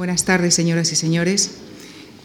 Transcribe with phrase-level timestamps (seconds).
[0.00, 1.50] Buenas tardes, señoras y señores.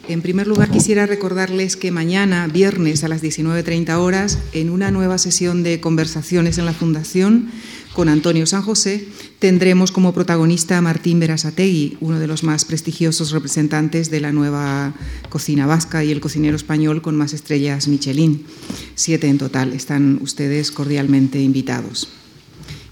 [0.07, 5.17] En primer lugar, quisiera recordarles que mañana, viernes a las 19.30 horas, en una nueva
[5.17, 7.49] sesión de conversaciones en la Fundación
[7.91, 9.05] con Antonio San José,
[9.39, 14.93] tendremos como protagonista a Martín Berasategui, uno de los más prestigiosos representantes de la nueva
[15.27, 18.45] cocina vasca y el cocinero español con más estrellas Michelin.
[18.95, 19.73] Siete en total.
[19.73, 22.07] Están ustedes cordialmente invitados.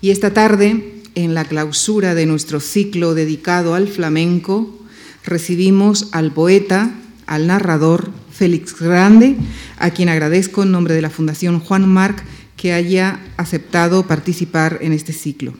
[0.01, 4.79] Y esta tarde, en la clausura de nuestro ciclo dedicado al flamenco,
[5.23, 6.91] recibimos al poeta,
[7.27, 9.35] al narrador Félix Grande,
[9.77, 12.23] a quien agradezco en nombre de la Fundación Juan Marc
[12.57, 15.53] que haya aceptado participar en este ciclo.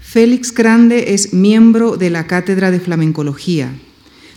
[0.00, 3.72] Félix Grande es miembro de la Cátedra de Flamencología,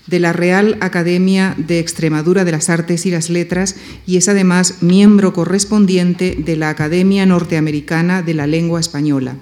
[0.08, 3.76] de la Real Academia de Extremadura de las Artes y las Letras
[4.08, 9.36] y es además miembro correspondiente de la Academia Norteamericana de la Lengua Española.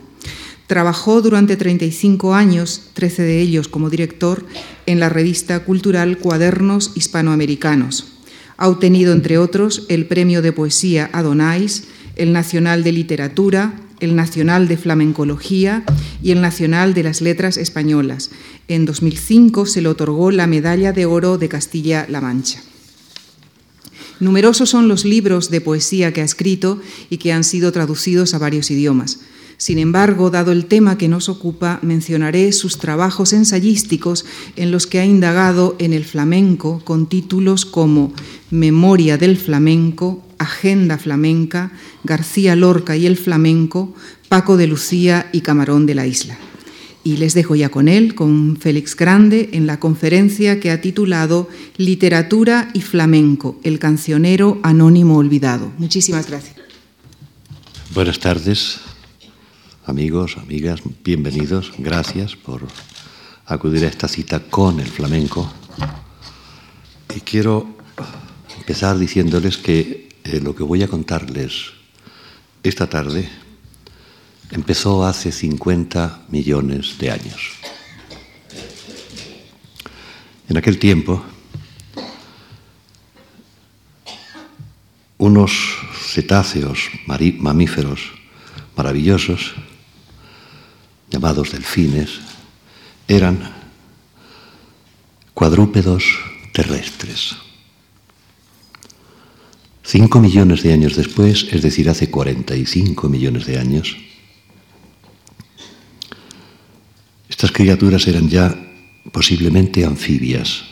[0.67, 4.45] Trabajó durante 35 años, 13 de ellos como director,
[4.85, 8.05] en la revista cultural Cuadernos Hispanoamericanos.
[8.57, 11.85] Ha obtenido, entre otros, el Premio de Poesía Adonais,
[12.17, 15.83] el Nacional de Literatura, el Nacional de Flamencología
[16.21, 18.31] y el Nacional de las Letras Españolas.
[18.67, 22.61] En 2005 se le otorgó la Medalla de Oro de Castilla-La Mancha.
[24.19, 28.39] Numerosos son los libros de poesía que ha escrito y que han sido traducidos a
[28.39, 29.19] varios idiomas.
[29.57, 34.23] Sin embargo, dado el tema que nos ocupa, mencionaré sus trabajos ensayísticos
[34.55, 38.13] en los que ha indagado en el flamenco con títulos como
[38.51, 41.71] Memoria del flamenco, Agenda flamenca,
[42.03, 43.95] García Lorca y el flamenco,
[44.29, 46.37] Paco de Lucía y Camarón de la Isla.
[47.03, 51.49] Y les dejo ya con él, con Félix Grande, en la conferencia que ha titulado
[51.77, 55.71] Literatura y Flamenco, el cancionero anónimo olvidado.
[55.79, 56.57] Muchísimas gracias.
[57.95, 58.81] Buenas tardes
[59.87, 61.71] amigos, amigas, bienvenidos.
[61.77, 62.67] Gracias por
[63.45, 65.49] acudir a esta cita con el flamenco.
[67.15, 67.77] Y quiero
[68.57, 71.71] empezar diciéndoles que eh, lo que voy a contarles
[72.63, 73.29] esta tarde
[74.51, 77.53] empezó hace 50 millones de años.
[80.49, 81.23] En aquel tiempo,
[85.17, 88.01] unos cetáceos mamíferos
[88.75, 89.55] maravillosos
[91.17, 92.19] llamados delfines,
[93.07, 93.39] eran
[95.33, 96.03] cuadrúpedos
[96.53, 97.35] terrestres.
[99.83, 103.97] Cinco millones de años después, es decir, hace 45 millones de años,
[107.27, 108.55] estas criaturas eran ya
[109.11, 110.65] posiblemente anfibias.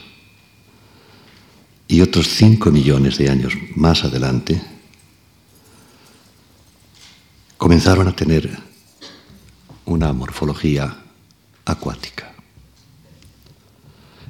[1.87, 4.61] Y otros cinco millones de años más adelante,
[7.57, 8.74] comenzaron a tener
[9.85, 11.03] una morfología
[11.65, 12.33] acuática.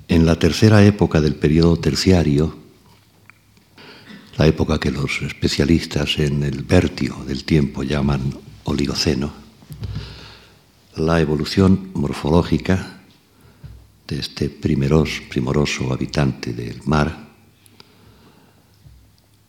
[0.07, 2.55] En la tercera época del periodo terciario,
[4.37, 9.31] la época que los especialistas en el vértigo del tiempo llaman oligoceno,
[10.95, 13.01] la evolución morfológica
[14.07, 17.25] de este primeros, primoroso habitante del mar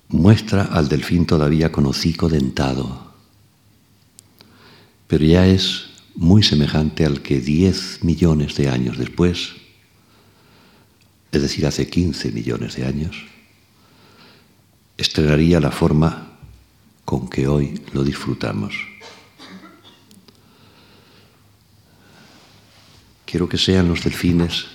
[0.09, 3.13] muestra al delfín todavía con hocico dentado,
[5.07, 9.55] pero ya es muy semejante al que 10 millones de años después,
[11.33, 13.17] es decir, hace 15 millones de años,
[14.97, 16.39] estrenaría la forma
[17.05, 18.75] con que hoy lo disfrutamos.
[23.27, 24.67] Quiero que sean los delfines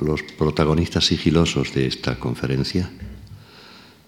[0.00, 2.90] los protagonistas sigilosos de esta conferencia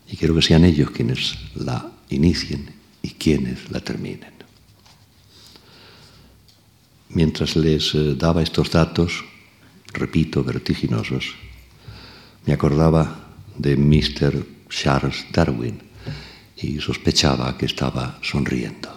[0.08, 2.70] y quiero que sean ellos quienes la inicien
[3.02, 4.41] y quienes la terminen.
[7.14, 9.24] Mientras les eh, daba estos datos,
[9.92, 11.34] repito, vertiginosos,
[12.46, 14.44] me acordaba de Mr.
[14.68, 15.78] Charles Darwin
[16.56, 18.90] y sospechaba que estaba sonriendo.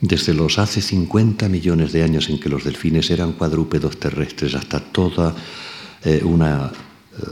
[0.00, 4.80] Desde los hace 50 millones de años en que los delfines eran cuadrúpedos terrestres hasta
[4.80, 5.34] toda
[6.04, 7.22] eh, una eh,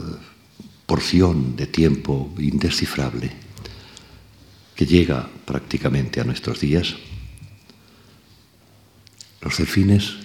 [0.85, 3.31] porción de tiempo indescifrable
[4.75, 6.95] que llega prácticamente a nuestros días,
[9.41, 10.15] los delfines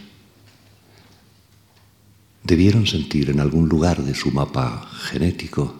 [2.43, 5.75] debieron sentir en algún lugar de su mapa genético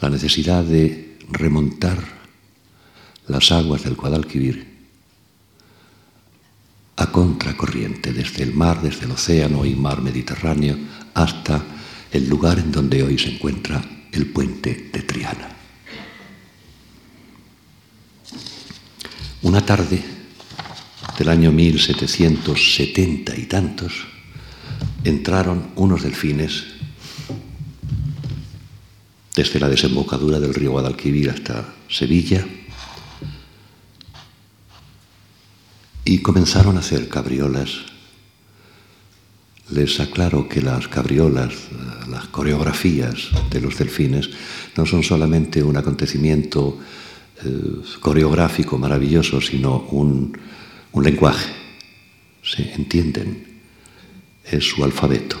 [0.00, 1.98] la necesidad de remontar
[3.28, 4.72] las aguas del Guadalquivir
[6.96, 10.76] a contracorriente desde el mar, desde el océano y mar Mediterráneo
[11.14, 11.62] hasta
[12.10, 13.82] el lugar en donde hoy se encuentra
[14.12, 15.48] el puente de Triana.
[19.42, 20.11] Una tarde
[21.18, 23.92] del año 1770 y tantos,
[25.04, 26.64] entraron unos delfines
[29.34, 32.46] desde la desembocadura del río Guadalquivir hasta Sevilla
[36.04, 37.70] y comenzaron a hacer cabriolas.
[39.70, 41.54] Les aclaro que las cabriolas,
[42.10, 44.28] las coreografías de los delfines,
[44.76, 46.78] no son solamente un acontecimiento
[47.42, 50.36] eh, coreográfico maravilloso, sino un,
[50.92, 51.52] un lenguaje.
[52.42, 53.60] Se entienden,
[54.44, 55.38] es su alfabeto.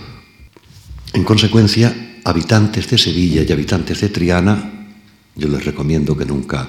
[1.12, 4.88] En consecuencia, habitantes de Sevilla y habitantes de Triana,
[5.34, 6.68] yo les recomiendo que nunca,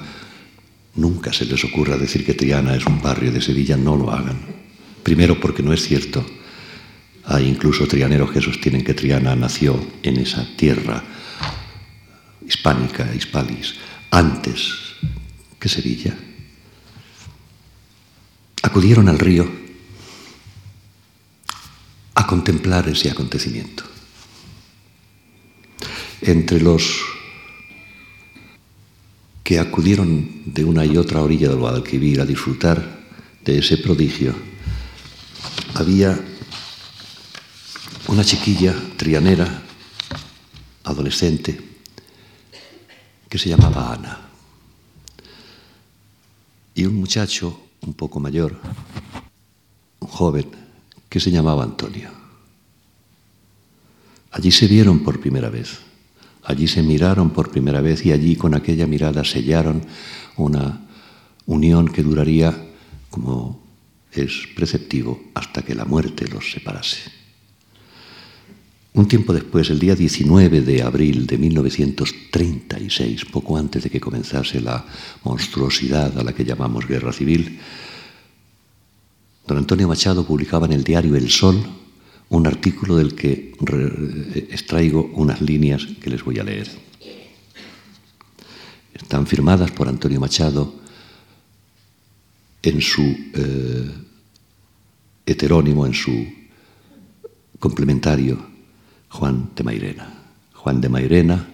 [0.95, 4.39] nunca se les ocurra decir que Triana es un barrio de Sevilla, no lo hagan.
[5.03, 6.25] Primero porque no es cierto.
[7.25, 11.03] Hay incluso trianeros que sostienen que Triana nació en esa tierra
[12.45, 13.75] hispánica, hispalis,
[14.12, 14.74] antes
[15.59, 16.15] que Sevilla.
[18.63, 19.48] Acudieron al río
[22.15, 23.83] a contemplar ese acontecimiento.
[26.21, 27.01] Entre los
[29.44, 33.04] que acudieron de una y otra orilla del Guadalquivir a disfrutar
[33.44, 34.33] de ese prodigio,
[35.74, 36.18] había
[38.07, 39.62] una chiquilla trianera,
[40.86, 41.59] adolescente,
[43.27, 44.21] que se llamaba Ana,
[46.74, 48.57] y un muchacho un poco mayor,
[50.00, 50.47] un joven,
[51.09, 52.09] que se llamaba Antonio.
[54.31, 55.80] Allí se vieron por primera vez,
[56.44, 59.85] allí se miraron por primera vez y allí con aquella mirada sellaron
[60.38, 60.81] una
[61.45, 62.56] unión que duraría,
[63.09, 63.62] como
[64.12, 67.22] es preceptivo, hasta que la muerte los separase.
[68.95, 74.62] Un tiempo después, el día 19 de abril de 1936, poco antes de que comenzase
[74.62, 74.86] la
[75.24, 77.60] monstruosidad a la que llamamos guerra civil,
[79.48, 81.60] don Antonio Machado publicaba en el diario El Sol
[82.30, 83.54] un artículo del que
[84.51, 86.69] extraigo unas líneas que les voy a leer.
[88.94, 90.72] Están firmadas por Antonio Machado
[92.62, 93.92] en su eh,
[95.25, 96.28] heterónimo, en su
[97.57, 98.52] complementario
[99.13, 100.07] Juan de Mairena.
[100.56, 101.48] Juan de Mairena,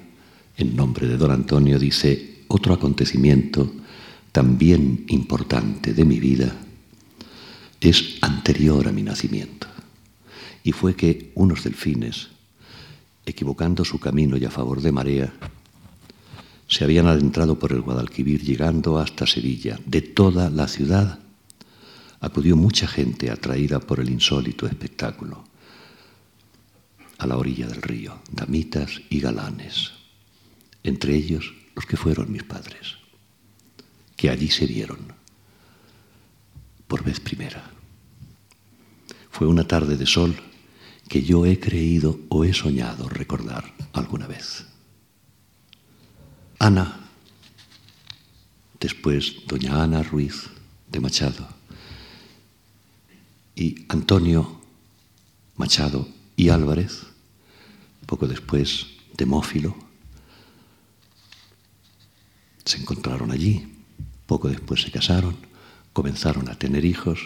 [0.55, 3.69] en nombre de don Antonio, dice, otro acontecimiento
[4.31, 6.55] también importante de mi vida
[7.81, 9.67] es anterior a mi nacimiento.
[10.63, 12.29] Y fue que unos delfines,
[13.25, 15.33] equivocando su camino y a favor de marea,
[16.65, 19.77] se habían adentrado por el Guadalquivir llegando hasta Sevilla.
[19.85, 21.19] De toda la ciudad
[22.21, 25.48] acudió mucha gente atraída por el insólito espectáculo
[27.19, 29.91] a la orilla del río, damitas y galanes,
[30.83, 32.95] entre ellos los que fueron mis padres,
[34.15, 35.13] que allí se vieron
[36.87, 37.71] por vez primera.
[39.29, 40.35] Fue una tarde de sol
[41.07, 44.65] que yo he creído o he soñado recordar alguna vez.
[46.57, 46.99] Ana,
[48.79, 50.49] después doña Ana Ruiz
[50.89, 51.47] de Machado
[53.55, 54.61] y Antonio
[55.57, 57.08] Machado y Álvarez,
[58.09, 59.77] poco después Demófilo,
[62.65, 63.67] se encontraron allí,
[64.25, 65.37] poco después se casaron,
[65.93, 67.19] comenzaron a tener hijos,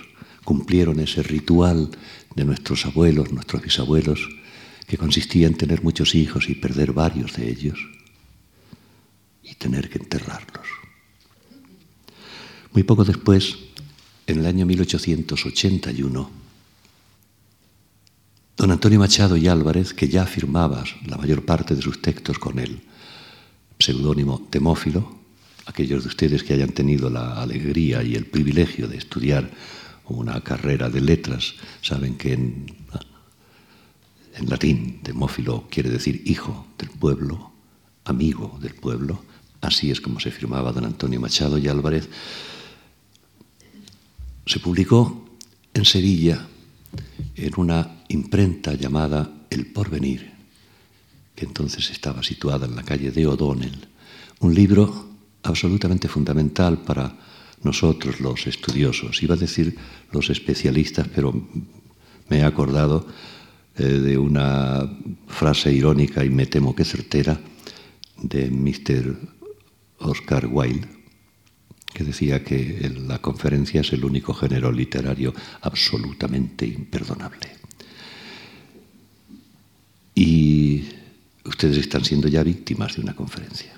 [0.44, 1.90] cumplieron ese ritual
[2.36, 4.28] de nuestros abuelos, nuestros bisabuelos,
[4.86, 7.80] que consistía en tener muchos hijos y perder varios de ellos
[9.42, 10.68] y tener que enterrarlos.
[12.74, 13.56] Muy poco después,
[14.28, 16.43] en el año 1881,
[18.56, 22.60] Don Antonio Machado y Álvarez, que ya firmaba la mayor parte de sus textos con
[22.60, 22.82] el
[23.80, 25.18] seudónimo Temófilo,
[25.66, 29.50] aquellos de ustedes que hayan tenido la alegría y el privilegio de estudiar
[30.06, 32.76] una carrera de letras, saben que en,
[34.36, 37.52] en latín Temófilo quiere decir hijo del pueblo,
[38.06, 39.24] amigo del pueblo,
[39.62, 42.08] así es como se firmaba don Antonio Machado y Álvarez.
[44.46, 45.26] Se publicó
[45.74, 46.48] en Sevilla
[47.36, 50.32] en una imprenta llamada El Porvenir,
[51.36, 53.88] que entonces estaba situada en la calle de O'Donnell,
[54.40, 55.10] un libro
[55.44, 57.16] absolutamente fundamental para
[57.64, 59.76] nosotros los estudiosos, iba a decir
[60.12, 61.34] los especialistas, pero
[62.30, 63.08] me he acordado
[63.78, 64.88] eh, de una
[65.28, 67.40] frase irónica y me temo que certera
[68.22, 69.18] de Mr.
[70.00, 70.88] Oscar Wilde,
[71.94, 77.52] que decía que la conferencia es el único género literario absolutamente imperdonable.
[80.16, 80.84] Y
[81.46, 83.74] ustedes están siendo ya víctimas de una conferencia.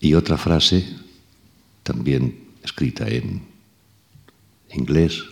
[0.00, 0.84] Y otra frase,
[1.82, 3.42] también escrita en,
[4.70, 5.24] inglés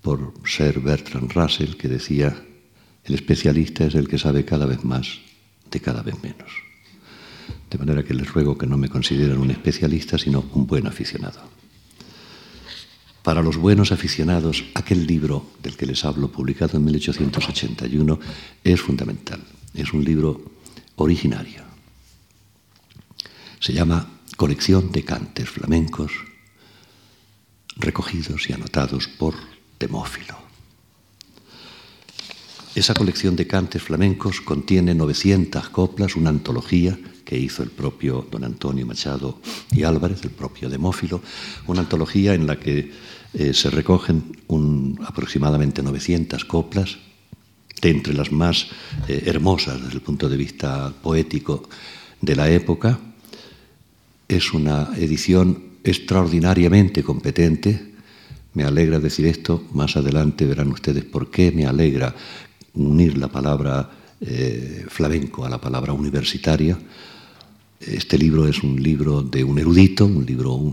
[0.00, 2.34] por Sir Bertrand Russell, que decía,
[3.04, 5.20] el especialista es el que sabe cada vez más
[5.70, 6.67] de cada vez menos.
[7.70, 11.40] De manera que les ruego que no me consideren un especialista, sino un buen aficionado.
[13.22, 18.18] Para los buenos aficionados, aquel libro del que les hablo, publicado en 1881,
[18.64, 19.42] es fundamental.
[19.74, 20.40] Es un libro
[20.96, 21.62] originario.
[23.60, 26.12] Se llama Colección de cantes flamencos
[27.76, 29.34] recogidos y anotados por
[29.78, 30.36] Demófilo.
[32.74, 36.98] Esa colección de cantes flamencos contiene 900 coplas, una antología
[37.28, 39.38] que hizo el propio don Antonio Machado
[39.70, 41.20] y Álvarez, el propio Demófilo,
[41.66, 42.90] una antología en la que
[43.34, 44.32] eh, se recogen
[45.04, 46.96] aproximadamente 900 coplas,
[47.82, 48.68] de entre las más
[49.08, 51.68] eh, hermosas desde el punto de vista poético
[52.22, 52.98] de la época.
[54.26, 57.92] Es una edición extraordinariamente competente.
[58.54, 62.14] Me alegra decir esto, más adelante verán ustedes por qué me alegra
[62.72, 66.78] unir la palabra eh, flamenco a la palabra universitaria.
[67.80, 70.72] Este libro es un libro de un erudito, un libro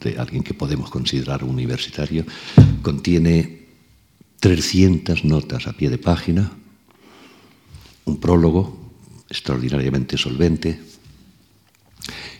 [0.00, 2.24] de alguien que podemos considerar universitario.
[2.82, 3.66] Contiene
[4.40, 6.52] 300 notas a pie de página,
[8.04, 8.90] un prólogo
[9.30, 10.80] extraordinariamente solvente,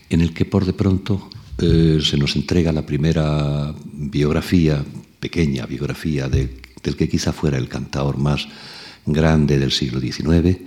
[0.09, 4.85] en el que por de pronto eh, se nos entrega la primera biografía,
[5.19, 6.59] pequeña biografía, del
[6.97, 8.47] que quizá fuera el cantador más
[9.05, 10.59] grande del siglo XIX,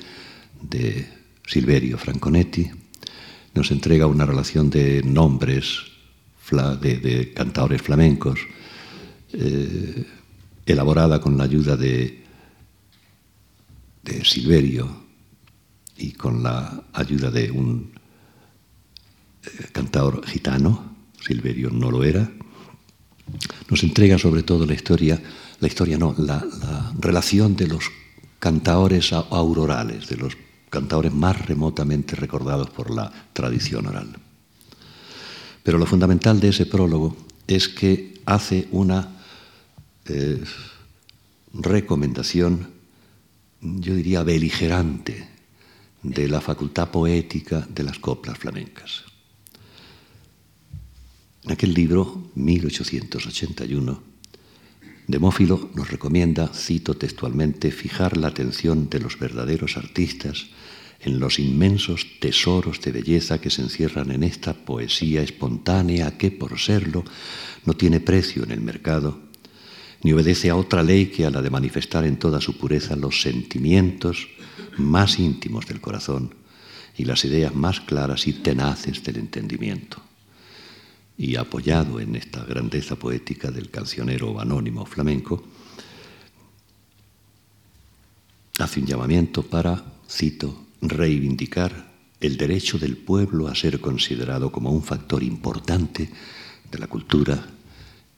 [0.63, 1.07] de
[1.47, 2.86] Silverio Franconetti.
[3.57, 5.79] Nos entrega una relación de nombres
[6.81, 8.39] de, cantadores flamencos,
[9.33, 10.07] eh,
[10.65, 12.23] elaborada con la ayuda de,
[14.05, 15.05] de Silverio
[15.97, 17.97] y con la ayuda de un
[19.73, 22.31] cantador gitano, Silverio no lo era,
[23.69, 25.21] nos entrega sobre todo la historia,
[25.61, 26.45] la historia no, la,
[26.99, 27.85] relación de los
[28.39, 30.37] cantaores aurorales, de los
[30.77, 34.15] cantadores más remotamente recordados por la tradición oral.
[35.63, 37.17] Pero lo fundamental de ese prólogo
[37.47, 39.09] es que hace una
[40.05, 40.45] eh,
[41.55, 42.69] recomendación,
[43.63, 45.27] yo diría, beligerante
[46.03, 49.05] de la facultad poética de las coplas flamencas.
[51.45, 54.03] En aquel libro, 1881,
[55.07, 60.49] Demófilo nos recomienda, cito textualmente, fijar la atención de los verdaderos artistas
[61.01, 66.59] en los inmensos tesoros de belleza que se encierran en esta poesía espontánea que, por
[66.59, 67.05] serlo,
[67.65, 69.21] no tiene precio en el mercado,
[70.03, 73.21] ni obedece a otra ley que a la de manifestar en toda su pureza los
[73.21, 74.29] sentimientos
[74.79, 76.35] más íntimos del corazón
[76.97, 80.03] y las ideas más claras y tenaces del entendimiento.
[81.19, 85.43] Y apoyado en esta grandeza poética del cancionero anónimo flamenco,
[88.59, 94.83] hace un llamamiento para, cito, reivindicar el derecho del pueblo a ser considerado como un
[94.83, 96.11] factor importante
[96.71, 97.47] de la cultura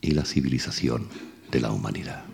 [0.00, 1.06] y la civilización
[1.50, 2.24] de la humanidad.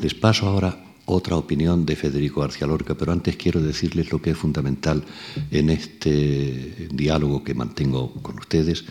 [0.00, 4.30] Les paso ahora otra opinión de Federico García Lorca, pero antes quiero decirles lo que
[4.30, 5.04] es fundamental
[5.50, 8.84] en este diálogo que mantengo con ustedes,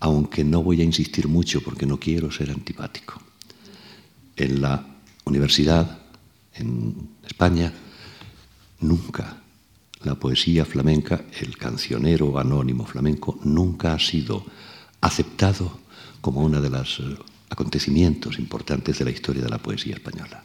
[0.00, 3.20] aunque no voy a insistir mucho porque no quiero ser antipático.
[4.36, 4.86] En la
[5.24, 5.98] universidad,
[6.54, 7.72] en España,
[8.86, 9.38] nunca
[10.04, 14.44] la poesía flamenca, el cancionero anónimo flamenco, nunca ha sido
[15.00, 15.80] aceptado
[16.20, 17.16] como uno de los eh,
[17.50, 20.42] acontecimientos importantes de la historia de la poesía española.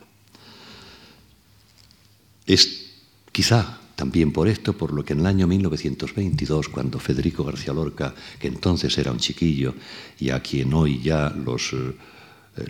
[2.46, 2.94] Es
[3.32, 8.16] quizá también por esto, por lo que en el año 1922, cuando Federico García Lorca,
[8.40, 9.76] que entonces era un chiquillo
[10.20, 11.96] y a quien hoy ya los, eh,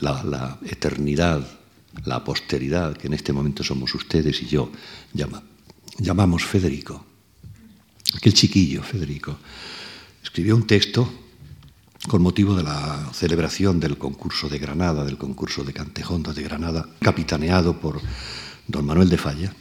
[0.02, 1.48] la, eternidad,
[2.06, 4.72] la posteridad, que en este momento somos ustedes y yo,
[5.14, 5.44] llama,
[6.00, 7.06] llamamos Federico,
[8.16, 9.38] aquel chiquillo Federico,
[10.24, 11.12] escribió un texto
[12.08, 16.88] con motivo de la celebración del concurso de Granada, del concurso de Cantejondo de Granada,
[17.00, 18.02] capitaneado por
[18.68, 19.54] don Manuel de Falla,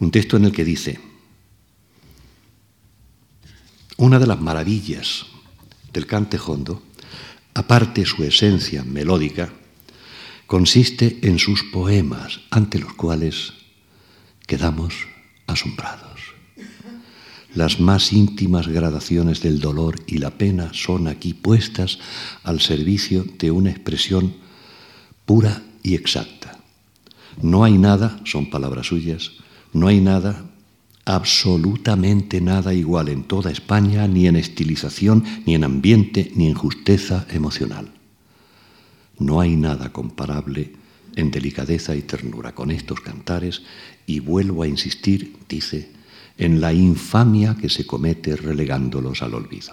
[0.00, 1.00] un texto en el que dice,
[3.96, 5.26] una de las maravillas
[5.92, 6.82] del cante hondo,
[7.54, 9.52] aparte su esencia melódica,
[10.46, 13.54] consiste en sus poemas ante los cuales
[14.46, 14.94] quedamos
[15.46, 16.20] asombrados.
[17.54, 21.98] Las más íntimas gradaciones del dolor y la pena son aquí puestas
[22.42, 24.34] al servicio de una expresión
[25.24, 26.58] pura y exacta.
[27.40, 29.32] No hay nada, son palabras suyas,
[29.72, 30.44] no hay nada
[31.04, 37.26] absolutamente nada igual en toda España, ni en estilización, ni en ambiente, ni en justeza
[37.30, 37.92] emocional.
[39.18, 40.72] No hay nada comparable
[41.16, 43.62] en delicadeza y ternura con estos cantares
[44.06, 45.90] y vuelvo a insistir, dice,
[46.36, 49.72] en la infamia que se comete relegándolos al olvido.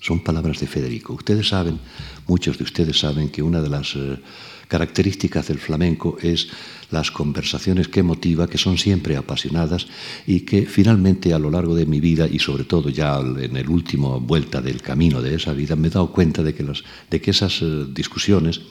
[0.00, 1.12] Son palabras de Federico.
[1.12, 1.78] Ustedes saben,
[2.26, 4.18] muchos de ustedes saben que una de las eh,
[4.66, 6.48] características del flamenco es
[6.90, 9.86] las conversaciones que motiva, que son siempre apasionadas
[10.26, 13.68] y que finalmente a lo largo de mi vida y sobre todo ya en el
[13.68, 16.64] último vuelta del camino de esa vida me he dado cuenta de que,
[17.10, 18.62] de que esas eh, discusiones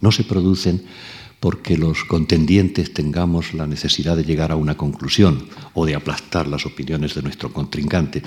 [0.00, 0.84] no se producen
[1.40, 6.66] porque los contendientes tengamos la necesidad de llegar a una conclusión o de aplastar las
[6.66, 8.22] opiniones de nuestro contrincante.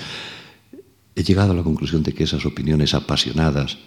[1.15, 3.77] He llegado a la conclusión de que esas opiniones apasionadas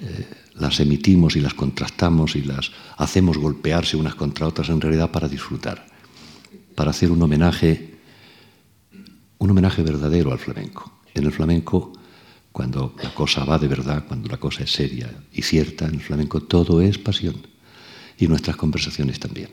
[0.00, 0.26] eh,
[0.56, 5.28] las emitimos y las contrastamos y las hacemos golpearse unas contra otras en realidad para
[5.28, 5.86] disfrutar,
[6.74, 7.94] para hacer un homenaje,
[9.38, 11.00] un homenaje verdadero al flamenco.
[11.14, 11.92] En el flamenco,
[12.50, 16.00] cuando la cosa va de verdad, cuando la cosa es seria y cierta, en el
[16.00, 17.53] flamenco todo es pasión
[18.18, 19.50] y nuestras conversaciones también.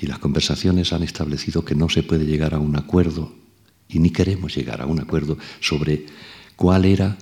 [0.00, 3.34] Y las conversaciones han establecido que no se puede llegar a un acuerdo
[3.88, 6.06] y ni queremos llegar a un acuerdo sobre
[6.56, 7.18] cuál era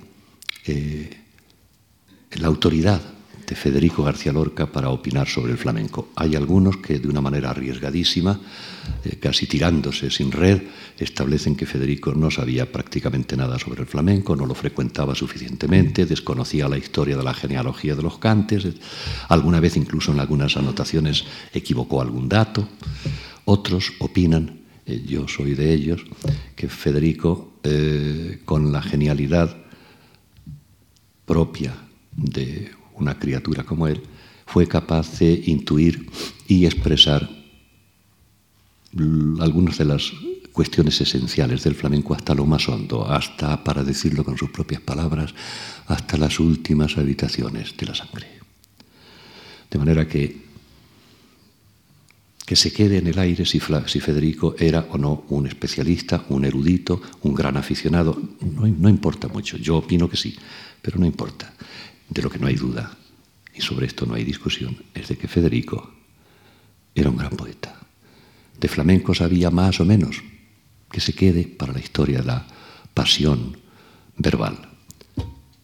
[0.66, 1.10] eh,
[2.32, 3.00] la autoridad
[3.48, 6.08] de Federico García Lorca para opinar sobre el flamenco.
[6.16, 8.38] Hay algunos que de una manera arriesgadísima,
[9.04, 10.62] eh, casi tirándose sin red,
[10.98, 16.68] establecen que Federico no sabía prácticamente nada sobre el flamenco, no lo frecuentaba suficientemente, desconocía
[16.68, 18.66] la historia de la genealogía de los cantes,
[19.28, 21.24] alguna vez incluso en algunas anotaciones
[21.54, 22.68] equivocó algún dato.
[23.46, 26.02] Otros opinan, eh, yo soy de ellos,
[26.54, 29.56] que Federico, eh, con la genialidad
[31.24, 31.74] propia
[32.14, 34.02] de una criatura como él,
[34.46, 36.08] fue capaz de intuir
[36.46, 37.28] y expresar
[39.40, 40.12] algunas de las
[40.52, 45.34] cuestiones esenciales del flamenco hasta lo más hondo, hasta, para decirlo con sus propias palabras,
[45.86, 48.26] hasta las últimas habitaciones de la sangre.
[49.70, 50.48] De manera que
[52.48, 56.46] que se quede en el aire si, si, Federico era o no un especialista, un
[56.46, 58.18] erudito, un gran aficionado.
[58.40, 60.34] No, no importa mucho, yo opino que sí,
[60.80, 61.52] pero no importa.
[62.08, 62.96] De lo que no hay duda,
[63.54, 65.92] y sobre esto no hay discusión, es de que Federico
[66.94, 67.74] era un gran poeta.
[68.58, 70.22] De flamenco sabía más o menos,
[70.90, 72.46] que se quede para la historia la
[72.94, 73.56] pasión
[74.16, 74.58] verbal,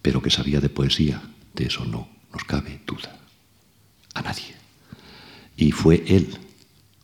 [0.03, 1.23] pero que sabía de poesía,
[1.55, 3.19] de eso no nos cabe duda
[4.15, 4.55] a nadie.
[5.57, 6.39] Y fue él,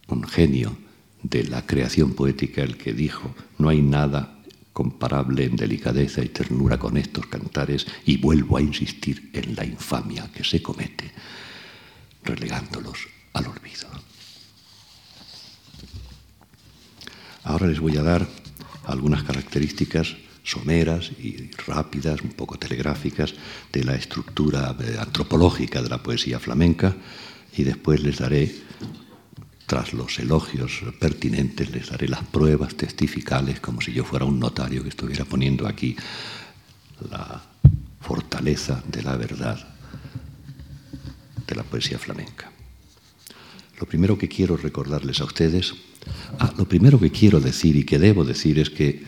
[0.08, 0.76] un genio
[1.22, 4.39] de la creación poética, el que dijo, no hay nada
[4.80, 10.32] comparable en delicadeza y ternura con estos cantares y vuelvo a insistir en la infamia
[10.32, 11.12] que se comete,
[12.24, 12.96] relegándolos
[13.34, 13.88] al olvido.
[17.44, 18.26] Ahora les voy a dar
[18.86, 23.34] algunas características someras y rápidas, un poco telegráficas,
[23.70, 26.96] de la estructura antropológica de la poesía flamenca
[27.54, 28.50] y después les daré
[29.70, 34.82] tras los elogios pertinentes les daré las pruebas testificales como si yo fuera un notario
[34.82, 35.94] que estuviera poniendo aquí
[37.08, 37.40] la
[38.00, 39.64] fortaleza de la verdad
[41.46, 42.50] de la poesía flamenca.
[43.78, 45.72] Lo primero que quiero recordarles a ustedes,
[46.40, 49.04] ah, lo primero que quiero decir y que debo decir es que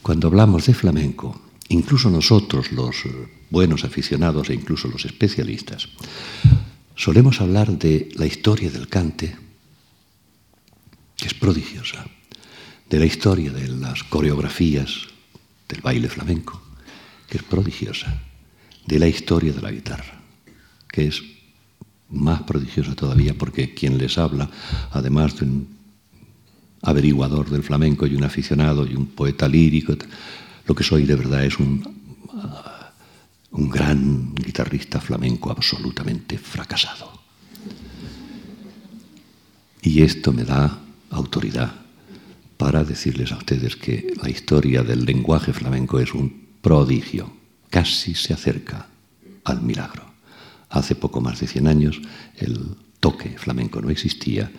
[0.00, 2.96] cuando hablamos de flamenco, incluso nosotros los
[3.50, 5.90] buenos aficionados e incluso los especialistas,
[6.96, 9.49] solemos hablar de la historia del cante,
[11.20, 12.06] que es prodigiosa,
[12.88, 15.08] de la historia de las coreografías
[15.68, 16.60] del baile flamenco,
[17.28, 18.20] que es prodigiosa,
[18.86, 20.20] de la historia de la guitarra,
[20.88, 21.22] que es
[22.08, 24.50] más prodigiosa todavía porque quien les habla,
[24.90, 25.68] además de un
[26.82, 29.94] averiguador del flamenco y un aficionado y un poeta lírico,
[30.66, 31.86] lo que soy de verdad es un,
[33.52, 37.20] un gran guitarrista flamenco absolutamente fracasado.
[39.82, 40.80] Y esto me da
[41.10, 41.72] autoridad
[42.56, 47.32] para decirles a ustedes que la historia del lenguaje flamenco es un prodigio,
[47.70, 48.86] casi se acerca
[49.44, 50.04] al milagro.
[50.68, 52.00] Hace poco más de 100 años
[52.36, 54.50] el toque flamenco no existía,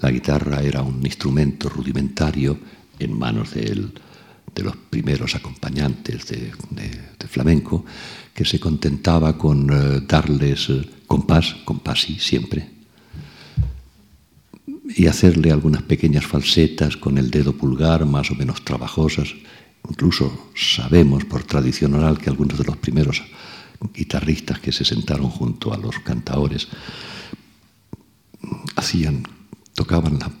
[0.00, 2.58] la guitarra era un instrumento rudimentario
[2.98, 3.74] en manos de,
[4.62, 6.52] los primeros acompañantes de,
[7.28, 7.84] flamenco,
[8.32, 12.77] que se contentaba con eh, darles eh, compás, compás y siempre,
[14.96, 19.34] y hacerle algunas pequeñas falsetas con el dedo pulgar más o menos trabajosas.
[19.88, 23.22] Incluso sabemos por tradición oral que algunos de los primeros
[23.94, 26.68] guitarristas que se sentaron junto a los cantaores
[28.76, 29.24] hacían,
[29.74, 30.32] tocaban la,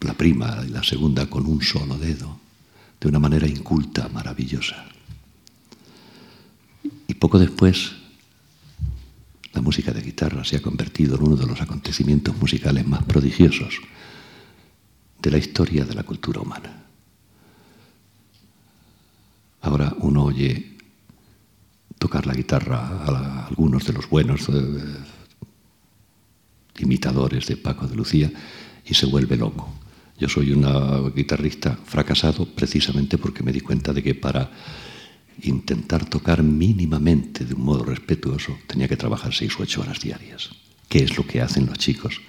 [0.00, 2.38] la prima y la segunda con un solo dedo,
[3.00, 4.86] de una manera inculta, maravillosa.
[7.06, 7.92] Y poco después,
[9.52, 13.80] la música de guitarra se ha convertido en uno de los acontecimientos musicales más prodigiosos
[15.20, 16.84] de la historia de la cultura humana.
[19.62, 20.76] Ahora uno oye
[21.98, 24.52] tocar la guitarra a, algunos de los buenos eh,
[26.78, 28.32] imitadores de Paco de Lucía
[28.86, 29.68] y se vuelve loco.
[30.18, 34.50] Yo soy un guitarrista fracasado precisamente porque me di cuenta de que para
[35.42, 40.50] intentar tocar mínimamente de un modo respetuoso tenía que trabajar seis o ocho horas diarias,
[40.88, 42.20] que es lo que hacen los chicos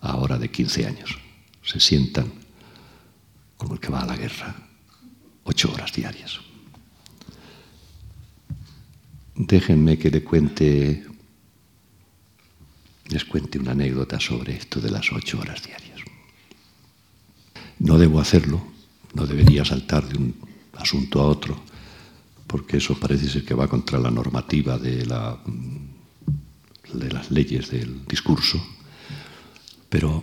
[0.00, 1.18] ahora de 15 años.
[1.62, 2.32] Se sientan
[3.56, 4.54] como el que va a la guerra,
[5.44, 6.40] ocho horas diarias.
[9.34, 11.04] Déjenme que le cuente,
[13.08, 16.00] les cuente una anécdota sobre esto de las ocho horas diarias.
[17.78, 18.64] No debo hacerlo,
[19.14, 20.34] no debería saltar de un
[20.74, 21.62] asunto a otro,
[22.54, 25.36] porque eso parece ser que va contra la normativa de, la,
[26.92, 28.64] de las leyes del discurso.
[29.88, 30.22] Pero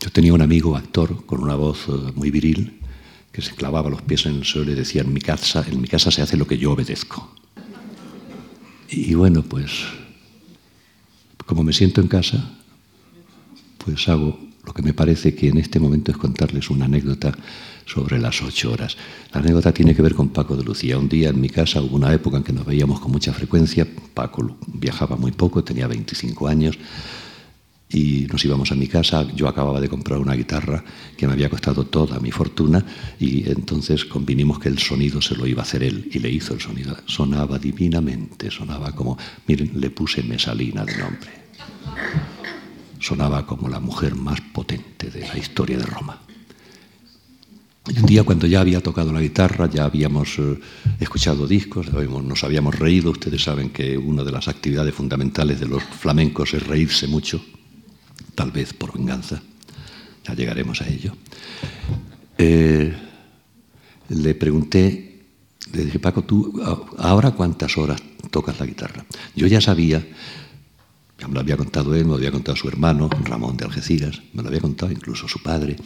[0.00, 2.80] yo tenía un amigo actor con una voz eh, muy viril
[3.30, 5.86] que se clavaba los pies en el suelo y decía, en mi casa, en mi
[5.86, 7.36] casa se hace lo que yo obedezco.
[8.88, 9.70] Y bueno, pues
[11.44, 12.56] como me siento en casa,
[13.84, 17.36] pues hago lo que me parece que en este momento es contarles una anécdota
[17.86, 18.96] sobre las ocho horas.
[19.32, 20.98] La anécdota tiene que ver con Paco de Lucía.
[20.98, 23.86] Un día en mi casa hubo una época en que nos veíamos con mucha frecuencia.
[24.14, 26.78] Paco viajaba muy poco, tenía 25 años
[27.90, 29.26] y nos íbamos a mi casa.
[29.34, 30.82] Yo acababa de comprar una guitarra
[31.16, 32.84] que me había costado toda mi fortuna
[33.20, 36.54] y entonces convinimos que el sonido se lo iba a hacer él y le hizo
[36.54, 36.96] el sonido.
[37.06, 42.33] Sonaba divinamente, sonaba como, miren, le puse Mesalina de nombre.
[43.04, 46.22] Sonaba como la mujer más potente de la historia de Roma.
[47.86, 50.58] Y un día cuando ya había tocado la guitarra, ya habíamos eh,
[50.98, 55.82] escuchado discos, nos habíamos reído, ustedes saben que una de las actividades fundamentales de los
[55.84, 57.44] flamencos es reírse mucho,
[58.34, 59.42] tal vez por venganza,
[60.26, 61.14] ya llegaremos a ello.
[62.38, 62.90] Eh,
[64.08, 65.26] le pregunté,
[65.74, 66.58] le dije, Paco, ¿tú
[66.96, 69.04] ahora cuántas horas tocas la guitarra?
[69.36, 70.02] Yo ya sabía,
[71.18, 74.20] ya me lo había contado él, me lo había contado su hermano, Ramón de Algeciras,
[74.32, 75.76] me lo había contado incluso su padre.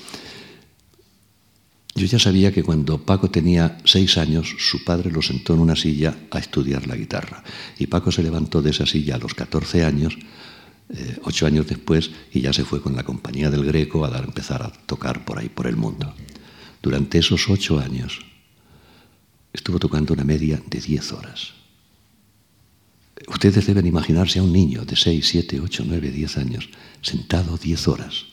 [1.95, 5.75] Yo ya sabía que cuando Paco tenía seis años, su padre lo sentó en una
[5.75, 7.43] silla a estudiar la guitarra.
[7.79, 10.17] Y Paco se levantó de esa silla a los 14 años
[10.91, 14.63] eh, ocho años después y ya se fue con la compañía del Greco a empezar
[14.63, 16.15] a tocar por ahí, por el mundo.
[16.81, 18.21] Durante esos ocho años
[19.53, 21.58] estuvo tocando una media de diez horas.
[23.27, 26.69] Ustedes deben imaginarse a un niño de seis, siete, ocho, nueve, diez años
[27.03, 28.27] sentado diez horas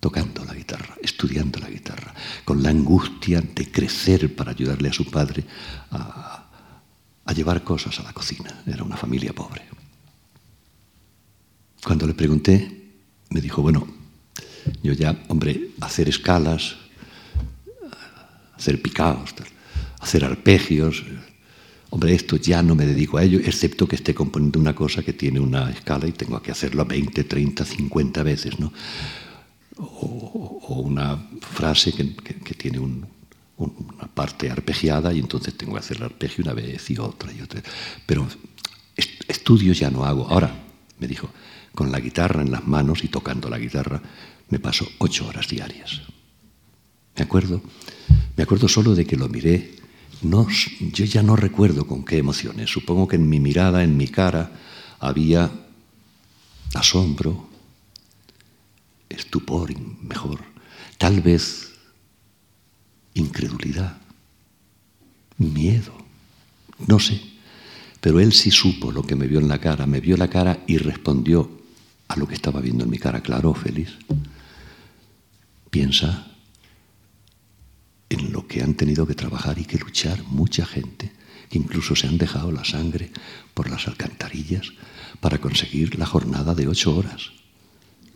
[0.00, 5.04] tocando la guitarra, estudiando la guitarra, con la angustia de crecer para ayudarle a su
[5.10, 5.44] padre
[5.90, 8.62] a llevar cosas a la cocina.
[8.66, 9.62] Era una familia pobre.
[11.84, 12.90] Cuando le pregunté,
[13.30, 13.86] me dijo, bueno,
[14.82, 16.76] yo ya, hombre, hacer escalas,
[18.56, 19.34] hacer picados,
[20.00, 21.04] hacer arpegios,
[21.90, 25.12] hombre, esto ya no me dedico a ello, excepto que esté componiendo una cosa que
[25.12, 28.72] tiene una escala y tengo que hacerlo 20, 30, 50 veces, ¿no?
[29.76, 32.04] O, una frase que,
[32.54, 33.06] tiene una
[34.14, 37.62] parte arpegiada y entonces tengo que hacer el arpegio una vez y otra y otra.
[38.04, 38.26] Pero
[39.28, 40.26] estudios ya no hago.
[40.28, 40.52] Ahora,
[40.98, 41.30] me dijo,
[41.74, 44.02] con la guitarra en las manos y tocando la guitarra,
[44.50, 46.02] me paso ocho horas diarias.
[47.16, 47.62] Me acuerdo,
[48.36, 49.76] me acuerdo solo de que lo miré.
[50.22, 50.48] No,
[50.80, 52.70] yo ya no recuerdo con qué emociones.
[52.70, 54.50] Supongo que en mi mirada, en mi cara,
[54.98, 55.50] había
[56.74, 57.48] asombro,
[59.08, 60.40] estupor, mejor,
[60.98, 61.72] tal vez
[63.14, 63.98] incredulidad,
[65.38, 65.92] miedo,
[66.86, 67.20] no sé.
[68.00, 70.62] Pero él sí supo lo que me vio en la cara, me vio la cara
[70.66, 71.50] y respondió
[72.08, 73.90] a lo que estaba viendo en mi cara, claro, feliz.
[75.70, 76.27] Piensa
[78.10, 81.12] en lo que han tenido que trabajar y que luchar mucha gente,
[81.50, 83.10] que incluso se han dejado la sangre
[83.54, 84.72] por las alcantarillas
[85.20, 87.32] para conseguir la jornada de ocho horas.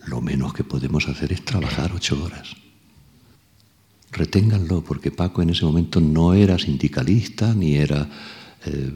[0.05, 2.55] Lo menos que podemos hacer es trabajar ocho horas.
[4.11, 8.07] Reténganlo, porque Paco en ese momento no era sindicalista, ni era
[8.65, 8.91] eh,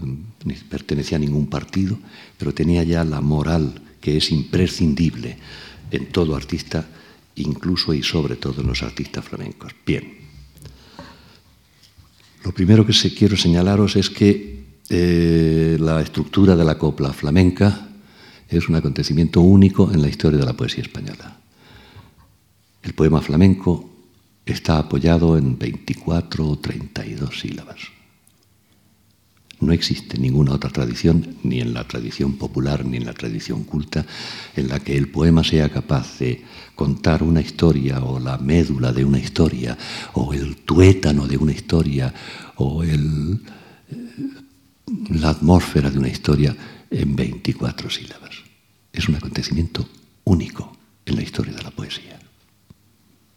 [0.46, 1.98] ni pertenecía a ningún partido,
[2.38, 5.38] pero tenía ya la moral que es imprescindible
[5.92, 6.88] en todo artista,
[7.36, 9.74] incluso y sobre todo en los artistas flamencos.
[9.86, 10.27] Bien.
[12.48, 17.90] Lo primero que quiero señalaros es que eh, la estructura de la copla flamenca
[18.48, 21.42] es un acontecimiento único en la historia de la poesía española.
[22.82, 23.90] El poema flamenco
[24.46, 27.97] está apoyado en 24 o 32 sílabas.
[29.60, 34.06] No existe ninguna otra tradición, ni en la tradición popular ni en la tradición culta,
[34.56, 36.44] en la que el poema sea capaz de
[36.76, 39.76] contar una historia o la médula de una historia
[40.14, 42.14] o el tuétano de una historia
[42.58, 43.42] o el,
[43.90, 43.96] eh,
[45.10, 46.56] la atmósfera de una historia
[46.92, 48.36] en 24 sílabas.
[48.94, 49.90] Es un acontecimiento
[50.24, 52.20] único en la historia de la poesía.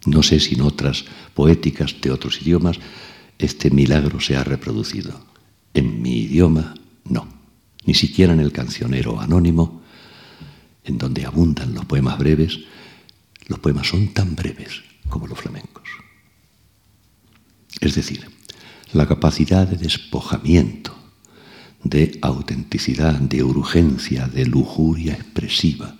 [0.06, 1.04] No sé si en otras
[1.34, 2.78] poéticas de otros idiomas
[3.38, 5.29] este milagro se ha reproducido.
[5.74, 7.28] En mi idioma, no.
[7.84, 9.82] Ni siquiera en el cancionero anónimo,
[10.84, 12.58] en donde abundan los poemas breves,
[13.46, 15.88] los poemas son tan breves como los flamencos.
[17.80, 18.26] Es decir,
[18.92, 20.94] la capacidad de despojamiento,
[21.82, 25.96] de autenticidad, de urgencia, de lujuria expresiva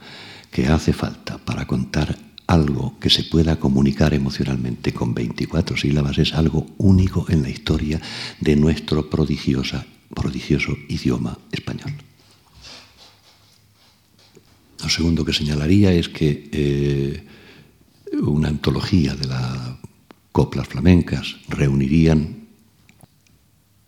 [0.50, 2.18] que hace falta para contar
[2.50, 8.00] algo que se pueda comunicar emocionalmente con 24 sílabas es algo único en la historia
[8.40, 11.92] de nuestro prodigiosa, prodigioso idioma español.
[14.82, 17.24] Lo segundo que señalaría es que eh,
[18.20, 19.76] una antología de las
[20.32, 22.48] coplas flamencas reunirían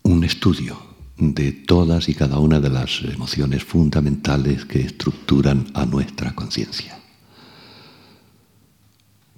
[0.04, 0.78] un estudio
[1.16, 7.01] de todas y cada una de las emociones fundamentales que estructuran a nuestra conciencia.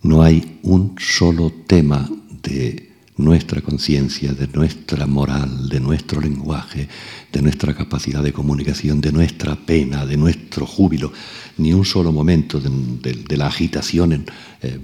[0.05, 2.09] No hay un solo tema
[2.43, 6.89] de nuestra conciencia, de nuestra moral, de nuestro lenguaje,
[7.33, 11.11] de nuestra capacidad de comunicación, de nuestra pena, de nuestro júbilo,
[11.57, 14.27] ni un solo momento de, la agitación
[14.61, 14.79] eh,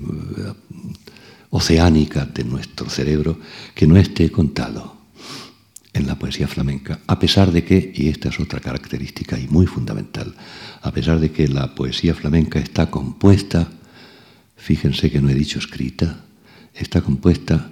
[1.50, 3.38] oceánica de nuestro cerebro
[3.74, 4.96] que no esté contado
[5.92, 9.66] en la poesía flamenca, a pesar de que, y esta es otra característica y muy
[9.66, 10.34] fundamental,
[10.80, 13.68] a pesar de que la poesía flamenca está compuesta
[14.60, 16.24] fíjense que no he dicho escrita,
[16.74, 17.70] está compuesta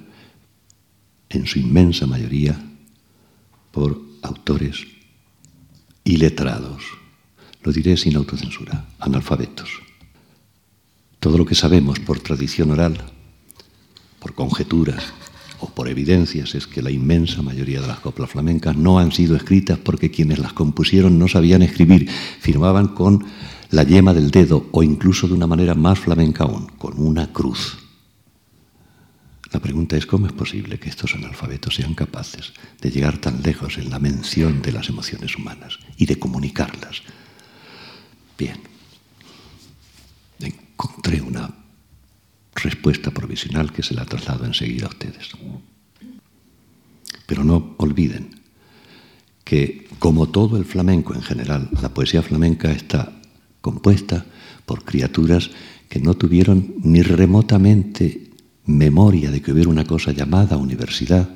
[1.28, 2.58] en su inmensa mayoría
[3.70, 4.86] por autores
[6.04, 6.82] iletrados,
[7.62, 9.68] lo diré sin autocensura, analfabetos.
[11.20, 12.96] Todo lo que sabemos por tradición oral,
[14.18, 15.12] por conjeturas
[15.60, 19.36] o por evidencias es que la inmensa mayoría de las coplas flamencas no han sido
[19.36, 22.08] escritas porque quienes las compusieron no sabían escribir,
[22.40, 23.26] firmaban con
[23.70, 27.78] la yema del dedo o incluso de una manera más flamenca aún, con una cruz.
[29.52, 33.78] La pregunta es cómo es posible que estos analfabetos sean capaces de llegar tan lejos
[33.78, 37.02] en la mención de las emociones humanas y de comunicarlas.
[38.36, 38.60] Bien,
[40.38, 41.50] encontré una
[42.54, 45.30] respuesta provisional que se la traslado enseguida a ustedes.
[47.26, 48.42] Pero no olviden
[49.44, 53.17] que, como todo el flamenco en general, la poesía flamenca está
[53.68, 54.24] compuesta
[54.64, 55.50] por criaturas
[55.90, 58.30] que no tuvieron ni remotamente
[58.64, 61.28] memoria de que hubiera una cosa llamada universidad,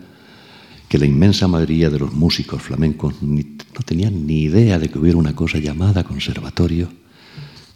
[0.88, 5.18] que la inmensa mayoría de los músicos flamencos no tenían ni idea de que hubiera
[5.18, 6.88] una cosa llamada conservatorio,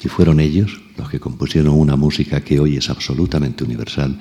[0.03, 4.19] y fueron ellos los que compusieron una música que hoy es absolutamente universal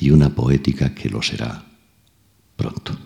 [0.00, 1.64] y una poética que lo será
[2.56, 2.98] pronto.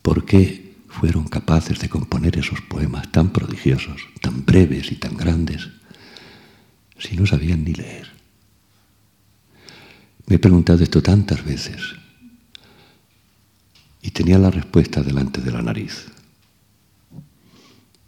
[0.00, 0.63] ¿Por qué
[0.94, 5.68] fueron capaces de componer esos poemas tan prodigiosos, tan breves y tan grandes,
[6.98, 8.12] si no sabían ni leer.
[10.26, 11.80] Me he preguntado esto tantas veces
[14.02, 16.06] y tenía la respuesta delante de la nariz,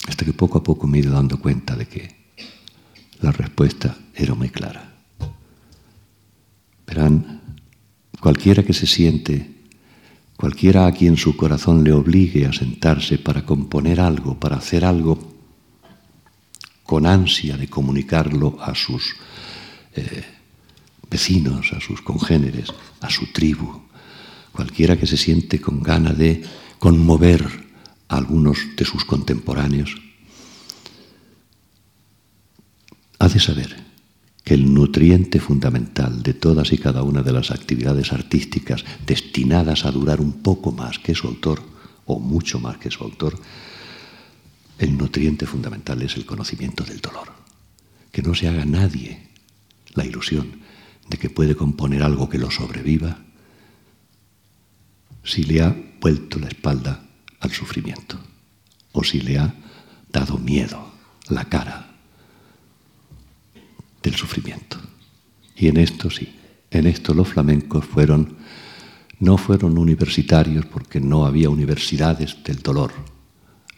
[0.07, 2.14] hasta que poco a poco me he ido dando cuenta de que
[3.20, 4.94] la respuesta era muy clara.
[6.87, 7.42] Verán,
[8.20, 9.56] cualquiera que se siente
[10.37, 15.18] Cualquiera a quien su corazón le obligue a sentarse para componer algo, para hacer algo,
[16.83, 19.16] con ansia de comunicarlo a sus
[19.94, 20.25] eh,
[21.11, 22.68] vecinos, a sus congéneres,
[23.01, 23.83] a su tribu,
[24.53, 26.42] cualquiera que se siente con gana de
[26.79, 27.66] conmover
[28.09, 29.96] a algunos de sus contemporáneos,
[33.18, 33.86] ha de saber
[34.47, 39.91] que el nutriente fundamental de todas y cada una de las actividades artísticas destinadas a
[39.91, 41.61] durar un poco más que su autor,
[42.05, 43.41] o mucho más que su autor,
[44.79, 47.33] el nutriente fundamental es el conocimiento del dolor.
[48.13, 49.31] Que no se haga nadie
[49.95, 50.61] la ilusión
[51.09, 53.19] de que puede componer algo que lo sobreviva
[55.25, 57.03] si le ha vuelto la espalda
[57.41, 58.17] al sufrimiento
[58.93, 59.53] o si le ha
[60.13, 60.93] dado miedo,
[61.31, 61.86] la cara
[64.07, 64.79] del sufrimiento.
[65.57, 66.33] Y en esto sí,
[66.71, 68.37] en esto los flamencos fueron,
[69.19, 72.92] no fueron universitarios porque no había universidades del dolor.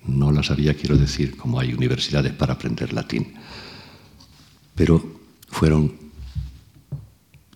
[0.05, 3.35] No las había, quiero decir, como hay universidades para aprender latín.
[4.75, 5.95] Pero fueron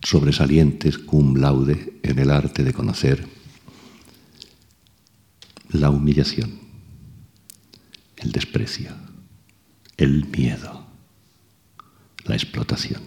[0.01, 3.27] sobresalientes cum laude en el arte de conocer
[5.69, 6.59] la humillación,
[8.17, 8.91] el desprecio,
[9.97, 10.82] el miedo,
[12.25, 13.01] la explotación,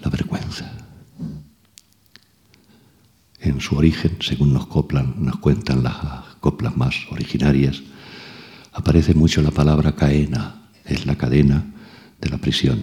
[0.00, 0.70] la vergüenza.
[3.40, 5.96] En su origen, según nos, coplan, nos cuentan las
[6.40, 7.82] coplas más originarias,
[8.72, 11.64] aparece mucho la palabra caena, es la cadena
[12.20, 12.82] de la prisión.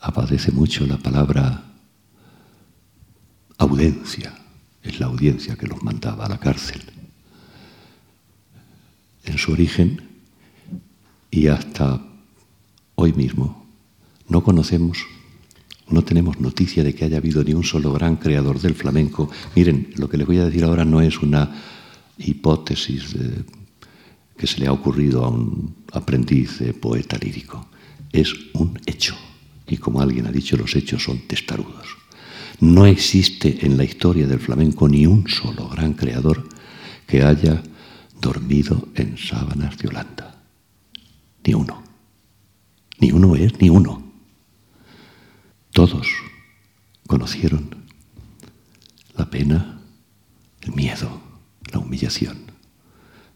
[0.00, 1.62] Aparece mucho la palabra
[3.56, 4.34] audiencia,
[4.82, 6.82] es la audiencia que los mandaba a la cárcel.
[9.24, 10.11] En su origen
[11.32, 12.00] y hasta
[12.94, 13.66] hoy mismo
[14.28, 14.98] no conocemos,
[15.88, 19.30] no tenemos noticia de que haya habido ni un solo gran creador del flamenco.
[19.56, 21.50] Miren, lo que les voy a decir ahora no es una
[22.18, 23.16] hipótesis
[24.36, 27.66] que se le ha ocurrido a un aprendiz poeta lírico,
[28.12, 29.16] es un hecho.
[29.66, 31.96] Y como alguien ha dicho, los hechos son testarudos.
[32.60, 36.46] No existe en la historia del flamenco ni un solo gran creador
[37.06, 37.62] que haya
[38.20, 40.31] dormido en sábanas de Holanda.
[41.44, 41.82] Ni uno.
[42.98, 44.02] Ni uno es ni uno.
[45.72, 46.06] Todos
[47.06, 47.84] conocieron
[49.16, 49.80] la pena,
[50.60, 51.20] el miedo,
[51.72, 52.38] la humillación,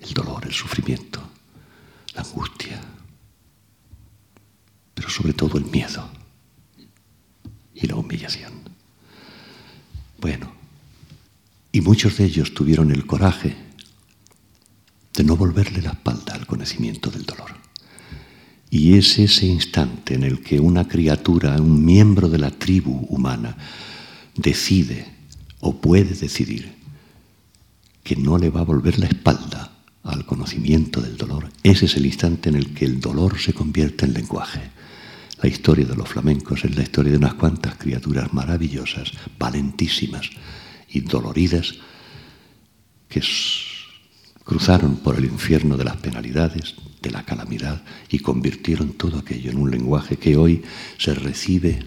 [0.00, 1.20] el dolor, el sufrimiento,
[2.14, 2.80] la angustia,
[4.94, 6.08] pero sobre todo el miedo
[7.74, 8.52] y la humillación.
[10.20, 10.52] Bueno,
[11.72, 13.56] y muchos de ellos tuvieron el coraje
[15.12, 17.65] de no volverle la espalda al conocimiento del dolor.
[18.70, 23.56] Y es ese instante en el que una criatura, un miembro de la tribu humana,
[24.34, 25.06] decide
[25.60, 26.74] o puede decidir
[28.02, 29.72] que no le va a volver la espalda
[30.04, 34.06] al conocimiento del dolor, ese es el instante en el que el dolor se convierte
[34.06, 34.60] en lenguaje.
[35.42, 40.30] La historia de los flamencos es la historia de unas cuantas criaturas maravillosas, valentísimas
[40.88, 41.74] y doloridas
[43.08, 43.22] que
[44.44, 49.58] cruzaron por el infierno de las penalidades, de la calamidad y convirtieron todo aquello en
[49.58, 50.62] un lenguaje que hoy
[50.98, 51.84] se recibe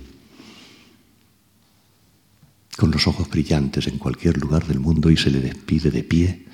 [2.77, 6.45] con los ojos brillantes en cualquier lugar del mundo y se le despide de pie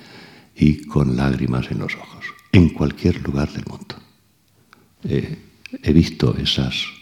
[0.56, 3.96] y con lágrimas en los ojos, en cualquier lugar del mundo.
[5.04, 5.38] Eh,
[5.82, 6.94] He visto esos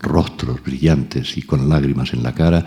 [0.00, 2.64] rostros brillantes y con lágrimas en la cara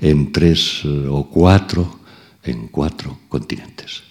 [0.00, 2.00] en tres eh, o cuatro,
[2.42, 4.02] en cuatro continentes.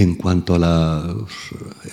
[0.00, 1.30] En cuanto a los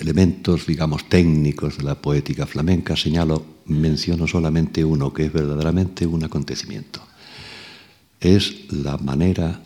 [0.00, 6.24] elementos, digamos, técnicos de la poética flamenca, señalo, menciono solamente uno que es verdaderamente un
[6.24, 7.02] acontecimiento.
[8.18, 9.60] Es la manera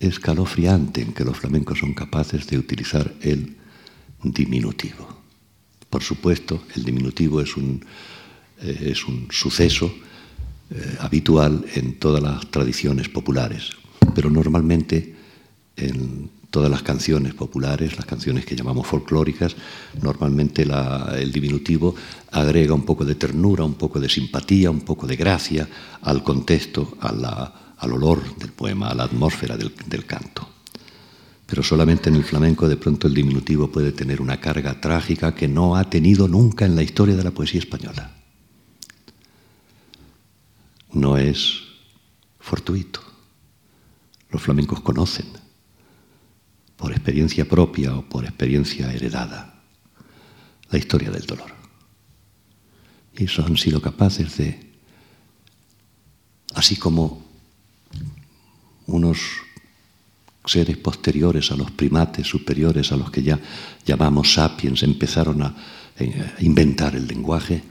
[0.00, 3.56] escalofriante en que los flamencos son capaces de utilizar el
[4.24, 5.22] diminutivo.
[5.88, 7.84] Por supuesto, el diminutivo es un,
[8.60, 9.94] eh, es un suceso
[10.70, 13.70] eh, habitual en todas las tradiciones populares,
[14.16, 15.14] pero normalmente
[15.76, 19.54] en todas las canciones populares, las canciones que llamamos folclóricas,
[20.02, 21.94] normalmente el diminutivo
[22.32, 25.68] agrega un poco de ternura, un poco de simpatía, un poco de gracia
[26.02, 30.48] al contexto, al olor del poema, a la atmósfera del canto
[31.48, 35.48] pero solamente en el flamenco de pronto el diminutivo puede tener una carga trágica que
[35.48, 38.12] no ha tenido nunca en la historia de la poesía española.
[40.92, 41.62] No es
[42.38, 43.00] fortuito.
[44.28, 45.24] Los flamencos conocen,
[46.78, 49.60] por experiencia propia o por experiencia heredada,
[50.70, 51.52] la historia del dolor.
[53.16, 54.60] Y eso han sido capaces de,
[56.54, 57.26] así como
[58.86, 59.18] unos
[60.46, 63.40] seres posteriores a los primates, superiores a los que ya
[63.84, 65.54] llamamos sapiens, empezaron a,
[66.38, 67.64] inventar el lenguaje,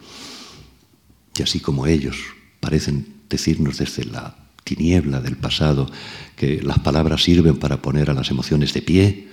[1.34, 2.17] y así como ellos
[2.60, 5.90] parecen decirnos desde la tiniebla del pasado
[6.36, 9.28] que las palabras sirven para poner a las emociones de pie,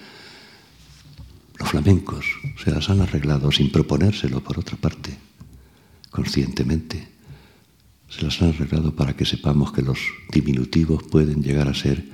[1.58, 2.24] los flamencos
[2.62, 5.18] se las han arreglado sin proponérselo por otra parte,
[6.10, 7.08] conscientemente.
[8.08, 9.98] Se las han arreglado para que sepamos que los
[10.30, 12.04] diminutivos pueden llegar a ser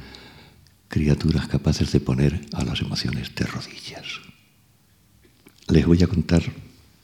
[0.88, 4.06] criaturas capaces de poner a las emociones de rodillas.
[5.68, 6.42] Les voy a contar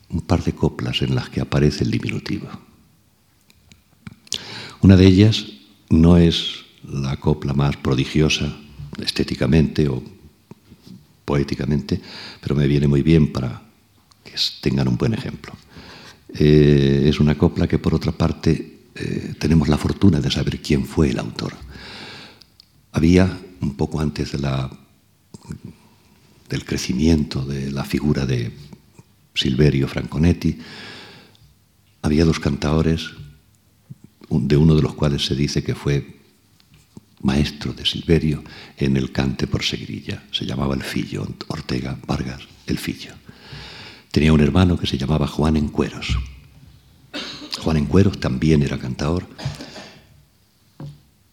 [0.09, 2.49] un par de coplas en las que aparece el diminutivo.
[4.81, 5.56] Una de ellas
[5.91, 8.57] no es la copla más prodigiosa
[9.03, 10.03] estéticamente o
[11.25, 12.01] poéticamente,
[12.41, 13.63] pero me viene muy bien para
[14.25, 15.53] que tengan un buen ejemplo.
[16.29, 20.85] Eh, es una copla que por otra parte eh, tenemos la fortuna de saber quién
[20.85, 21.55] fue el autor.
[22.93, 24.71] Había un poco antes de la,
[26.49, 28.53] del crecimiento de la figura de
[29.35, 30.59] Silverio Franconetti,
[32.03, 33.11] había dos cantaores
[34.31, 36.17] de uno de los cuales se dice que fue
[37.23, 38.43] maestro de Silverio
[38.77, 40.23] en el cante por seguirilla.
[40.31, 43.13] Se llamaba el Fillo, Ortega Vargas, el Fillo.
[44.11, 46.19] Tenía un hermano que se llamaba Juan Encueros.
[47.61, 49.27] Juan Encueros también era cantador.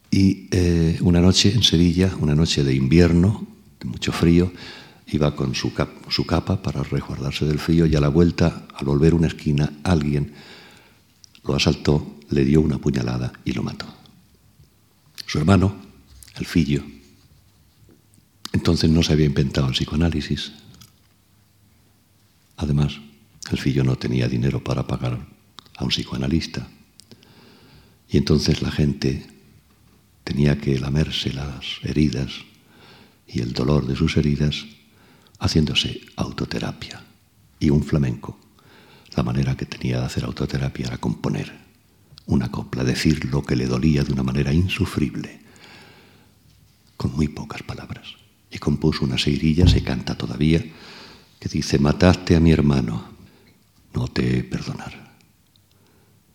[0.10, 3.48] Y eh, una noche en Sevilla, una noche de invierno,
[3.80, 4.52] de mucho frío,
[5.08, 5.72] iba con su,
[6.10, 10.34] su capa para resguardarse del frío y a la vuelta, al volver una esquina, alguien
[11.46, 13.86] lo asaltó, le dio una puñalada y lo mató.
[15.26, 15.76] Su hermano,
[16.36, 16.84] el fillo,
[18.52, 20.52] entonces no se había inventado el psicoanálisis,
[22.58, 23.00] Además,
[23.52, 25.20] el fillo no tenía dinero para pagar
[25.76, 26.68] a un psicoanalista.
[28.10, 29.26] Y entonces la gente
[30.24, 32.32] tenía que lamerse las heridas
[33.28, 34.66] y el dolor de sus heridas
[35.40, 37.04] haciéndose autoterapia.
[37.60, 38.40] Y un flamenco,
[39.16, 41.63] la manera que tenía de hacer autoterapia era componer
[42.26, 45.42] una copla, decir lo que le dolía de una manera insufrible,
[46.98, 48.16] con muy pocas palabras.
[48.50, 50.64] Y compuso una seguirilla, se canta todavía,
[51.40, 53.04] que dice, mataste a mi hermano,
[53.94, 55.18] no te he perdonar.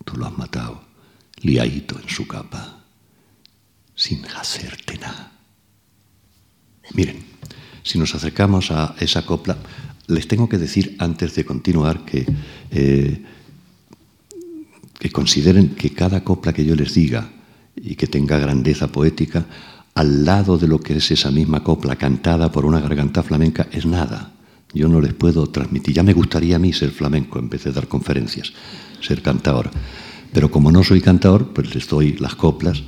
[0.05, 0.85] Tú lo has matado,
[1.41, 2.85] liadito en su capa,
[3.95, 5.33] sin hacerte nada.
[6.95, 7.25] Miren,
[7.83, 9.57] si nos acercamos a esa copla,
[10.07, 12.27] les tengo que decir antes de continuar que,
[12.71, 13.25] eh,
[14.99, 17.31] que consideren que cada copla que yo les diga
[17.77, 19.47] y que tenga grandeza poética,
[19.95, 23.87] al lado de lo que es esa misma copla cantada por una garganta flamenca, es
[23.87, 24.33] nada.
[24.75, 25.95] Yo no les puedo transmitir.
[25.95, 28.53] Ya me gustaría a mí ser flamenco en vez de dar conferencias,
[29.01, 29.71] ser cantador.
[30.33, 32.83] Pero como no soy cantador, pues les doy las coplas,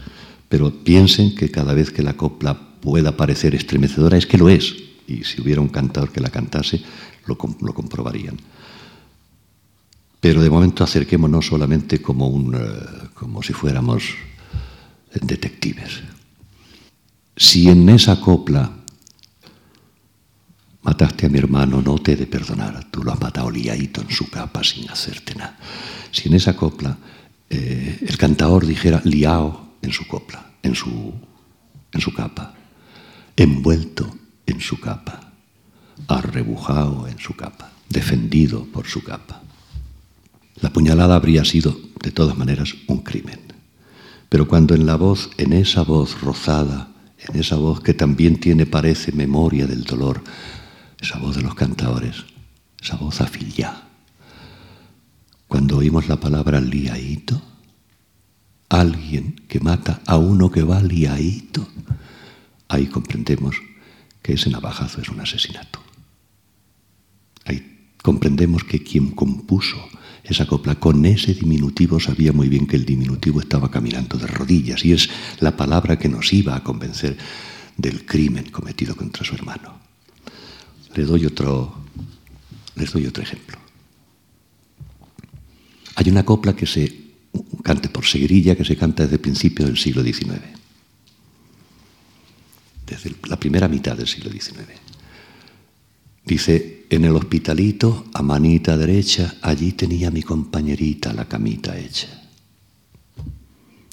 [0.48, 4.74] pero piensen que cada vez que la copla pueda parecer estremecedora es que lo es.
[5.06, 6.82] Y si hubiera un cantador que la cantase,
[7.26, 8.36] lo, lo comprobarían.
[10.20, 14.04] Pero de momento acerquémonos solamente como, un, eh, como si fuéramos
[15.14, 16.02] detectives.
[17.36, 18.80] Si en esa copla
[20.82, 22.84] Mataste a mi hermano, no te he de perdonar.
[22.90, 25.58] Tú lo has matado liadito en su capa sin hacerte nada.
[26.10, 26.96] Si en esa copla
[27.50, 31.12] eh, el cantador dijera liao en su copla, en su,
[31.92, 32.54] en su capa,
[33.36, 34.10] envuelto
[34.46, 35.32] en su capa,
[36.08, 39.42] arrebujado en su capa, defendido por su capa.
[40.60, 43.40] La puñalada habría sido, de todas maneras, un crimen.
[44.28, 48.66] Pero cuando en la voz, en esa voz rozada, en esa voz que también tiene,
[48.66, 50.22] parece, memoria del dolor,
[51.00, 52.24] esa voz de los cantadores,
[52.80, 53.88] esa voz afiliada.
[55.48, 57.42] Cuando oímos la palabra liaíto,
[58.68, 61.66] alguien que mata a uno que va liaíto,
[62.68, 63.56] ahí comprendemos
[64.22, 65.80] que ese navajazo es un asesinato.
[67.46, 69.76] Ahí comprendemos que quien compuso
[70.24, 74.84] esa copla con ese diminutivo sabía muy bien que el diminutivo estaba caminando de rodillas
[74.84, 75.08] y es
[75.40, 77.16] la palabra que nos iba a convencer
[77.76, 79.80] del crimen cometido contra su hermano.
[80.94, 81.74] Les doy otro,
[82.76, 83.58] les doy otro ejemplo.
[85.96, 87.10] Hay una copla que se
[87.62, 90.40] cante por seguirilla que se canta desde principios del siglo XIX,
[92.86, 94.58] desde la primera mitad del siglo XIX.
[96.24, 102.08] Dice, en el hospitalito, a manita derecha, allí tenía mi compañerita la camita hecha.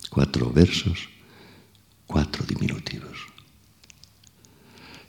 [0.09, 1.07] Cuatro versos,
[2.07, 3.19] cuatro diminutivos.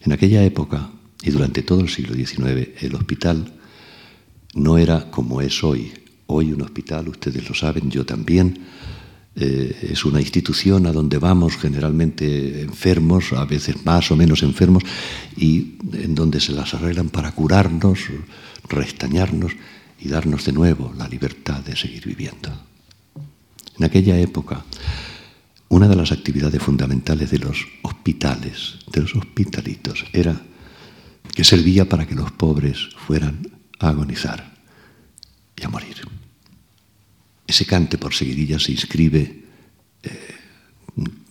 [0.02, 0.90] En aquella época,
[1.22, 3.54] y durante todo el siglo XIX el hospital
[4.54, 5.92] no era como es hoy.
[6.26, 8.66] Hoy un hospital, ustedes lo saben, yo también,
[9.40, 14.82] eh, es una institución a donde vamos generalmente enfermos, a veces más o menos enfermos,
[15.36, 18.00] y en donde se las arreglan para curarnos,
[18.68, 19.52] restañarnos
[20.00, 22.50] y darnos de nuevo la libertad de seguir viviendo.
[23.78, 24.64] En aquella época,
[25.68, 30.40] una de las actividades fundamentales de los hospitales, de los hospitalitos, era
[31.32, 34.52] que servía para que los pobres fueran a agonizar
[35.56, 36.17] y a morir.
[37.48, 39.44] Ese cante por seguidilla se inscribe
[40.02, 40.34] eh,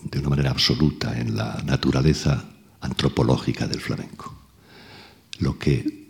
[0.04, 2.44] de una manera absoluta en la naturaleza
[2.82, 4.36] antropológica del flamenco.
[5.38, 6.08] Lo que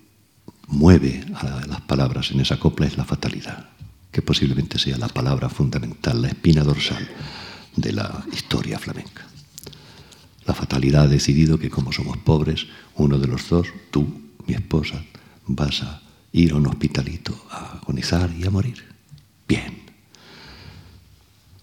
[0.68, 3.70] mueve a las palabras en esa copla es la fatalidad,
[4.10, 7.05] que posiblemente sea la palabra fundamental, la espina dorsal
[7.76, 9.28] de la historia flamenca.
[10.45, 14.08] La fatalidad ha decidido que como somos pobres, uno de los dos, tú,
[14.47, 15.03] mi esposa,
[15.47, 16.01] vas a
[16.32, 18.86] ir a un hospitalito a agonizar y a morir.
[19.45, 19.86] Bien.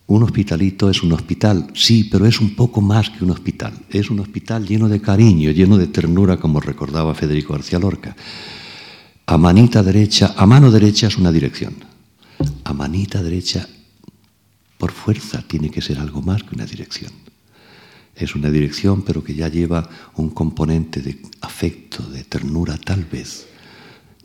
[0.07, 3.73] Un hospitalito es un hospital, sí, pero es un poco más que un hospital.
[3.89, 8.15] Es un hospital lleno de cariño, lleno de ternura, como recordaba Federico García Lorca.
[9.27, 11.75] A manita derecha, a mano derecha es una dirección.
[12.65, 13.67] A manita derecha
[14.77, 17.11] por fuerza tiene que ser algo más que una dirección.
[18.15, 23.47] Es una dirección pero que ya lleva un componente de afecto, de ternura tal vez,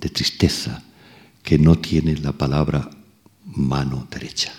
[0.02, 0.84] de tristeza,
[1.42, 2.90] que no tiene la palabra
[3.46, 4.52] mano derecha.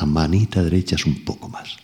[0.00, 1.76] A manita derecha es un poco más.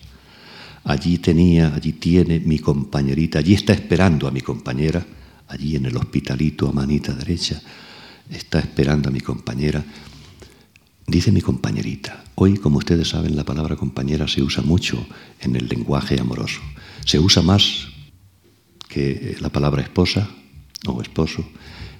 [0.85, 5.05] Allí tenía, allí tiene mi compañerita, allí está esperando a mi compañera,
[5.49, 7.61] allí en el hospitalito a manita derecha,
[8.31, 9.85] está esperando a mi compañera.
[11.07, 15.07] Dice mi compañerita, hoy como ustedes saben la palabra compañera se usa mucho
[15.41, 16.62] en el lenguaje amoroso.
[17.05, 17.89] Se usa más
[18.89, 20.27] que la palabra esposa
[20.87, 21.45] o esposo,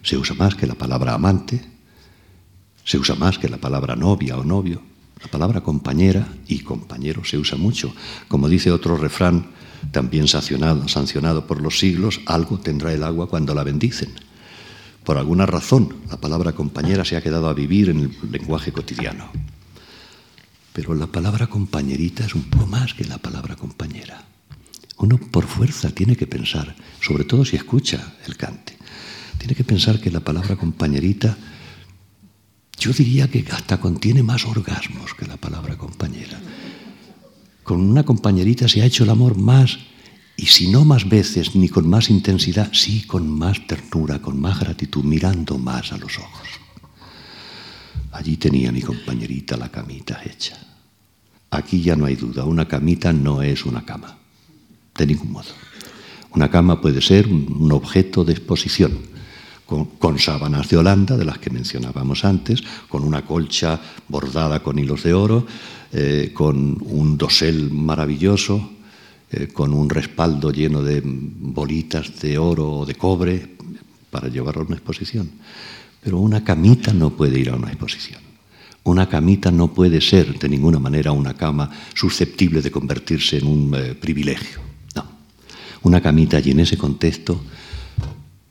[0.03, 1.61] se usa más que la palabra amante,
[2.85, 4.96] se usa más que la palabra novia o novio.
[5.23, 7.95] La palabra compañera y compañero se usa mucho.
[8.29, 9.51] Como dice otro refrán,
[9.91, 14.11] también sancionado, por los siglos, algo tendrá el agua cuando la bendicen.
[15.05, 19.31] Por alguna razón, la palabra compañera se ha quedado a vivir en el lenguaje cotidiano.
[20.73, 24.25] Pero la palabra compañerita es un poco más que la palabra compañera.
[24.99, 28.77] Uno por fuerza tiene que pensar, sobre todo si escucha el cante,
[29.39, 31.37] tiene que pensar que la palabra compañerita
[32.79, 36.41] yo diría que hasta contiene más orgasmos que la palabra compañera.
[37.63, 39.79] Con una compañerita se ha hecho el amor más,
[40.37, 44.61] y si no más veces, ni con más intensidad, sí con más ternura, con más
[44.61, 46.49] gratitud, mirando más a los ojos.
[48.13, 50.57] Allí tenía mi compañerita la camita hecha.
[51.51, 54.19] Aquí ya no hay duda, una camita no es una cama,
[54.97, 55.51] de ningún modo.
[56.35, 59.16] Una cama puede ser un objeto de exposición
[59.67, 65.03] con, sábanas de Holanda, de las que mencionábamos antes, con una colcha bordada con hilos
[65.03, 65.47] de oro,
[65.93, 68.71] eh, con un dosel maravilloso,
[69.31, 73.57] eh, con un respaldo lleno de bolitas de oro o de cobre
[74.09, 75.31] para llevarlo a una exposición.
[76.01, 78.21] Pero una camita no puede ir a una exposición.
[78.85, 83.75] Una camita no puede ser de ninguna manera una cama susceptible de convertirse en un
[83.75, 84.61] eh, privilegio.
[84.95, 85.05] No.
[85.83, 87.43] Una camita y en ese contexto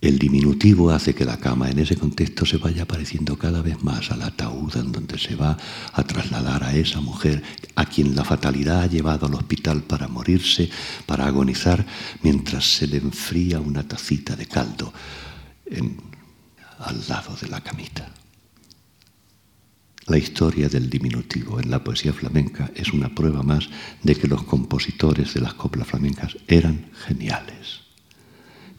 [0.07, 4.11] el diminutivo hace que la cama en ese contexto se vaya pareciendo cada vez más
[4.11, 5.57] al ataúd en donde se va
[5.93, 7.41] a trasladar a esa mujer
[7.73, 10.69] a quien la fatalidad ha llevado al hospital para morirse,
[11.07, 11.83] para agonizar,
[12.21, 14.93] mientras se le enfría una tacita de caldo
[16.79, 18.11] al lado de la camita.
[20.05, 23.69] La historia del diminutivo en la poesía flamenca es una prueba más
[24.03, 27.84] de que los compositores de las coplas flamencas eran geniales.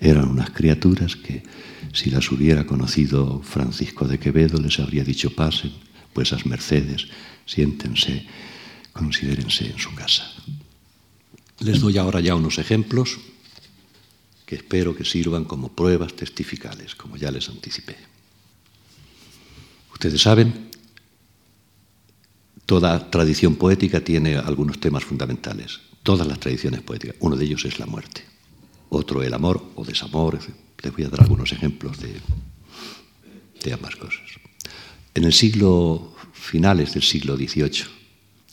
[0.01, 1.43] Eran unas criaturas que,
[1.93, 5.73] si las hubiera conocido Francisco de Quevedo, les habría dicho pasen,
[6.13, 7.09] pues esas mercedes,
[7.47, 8.27] siéntense,
[8.93, 10.31] considérense en su casa.
[11.61, 13.19] Les doy ahora ya unos ejemplos
[14.45, 17.97] que espero que sirvan como pruebas testificales, como ya les anticipé.
[19.93, 20.69] Ustedes saben,
[22.67, 27.17] toda tradición poética tiene algunos temas fundamentales, todas las tradiciones poéticas.
[27.21, 28.36] Uno de ellos es la muerte
[28.91, 30.39] otro el amor o desamor.
[30.83, 32.21] Les voy a dar algunos ejemplos de,
[33.63, 34.23] de ambas cosas.
[35.15, 37.85] En el siglo, finales del siglo XVIII,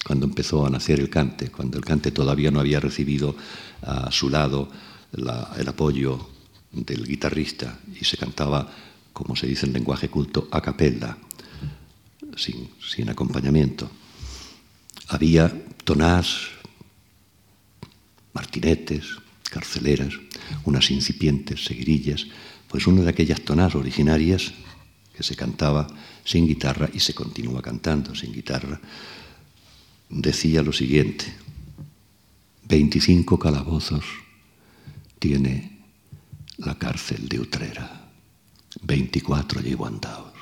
[0.06, 3.36] cuando empezó a nacer el cante, cuando el cante todavía no había recibido
[3.82, 4.70] a su lado
[5.12, 6.30] el apoyo
[6.72, 8.70] del guitarrista y se cantaba,
[9.14, 11.18] como se dice en lenguaje culto, a capella,
[12.36, 13.90] sin, sin acompañamiento.
[15.10, 15.54] Había
[15.84, 16.48] tonás,
[18.34, 19.06] martinetes,
[19.54, 20.14] carceleras,
[20.66, 22.26] unas incipientes seguirillas,
[22.68, 24.52] pues una de aquellas tonas originarias
[25.16, 25.86] que se cantaba
[26.26, 28.82] sin guitarra y se continúa cantando sin guitarra,
[30.10, 31.26] decía lo siguiente,
[32.68, 34.04] 25 calabozos
[35.20, 35.78] tiene
[36.58, 38.10] la cárcel de Utrera,
[38.82, 40.34] 24 llevo andados,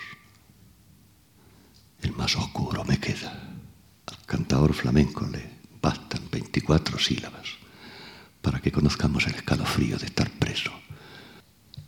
[2.01, 3.49] el más oscuro me queda.
[4.07, 5.43] Al cantador flamenco le
[5.81, 7.60] bastan 24 sílabas
[8.41, 10.71] para que conozcamos el escalofrío de estar preso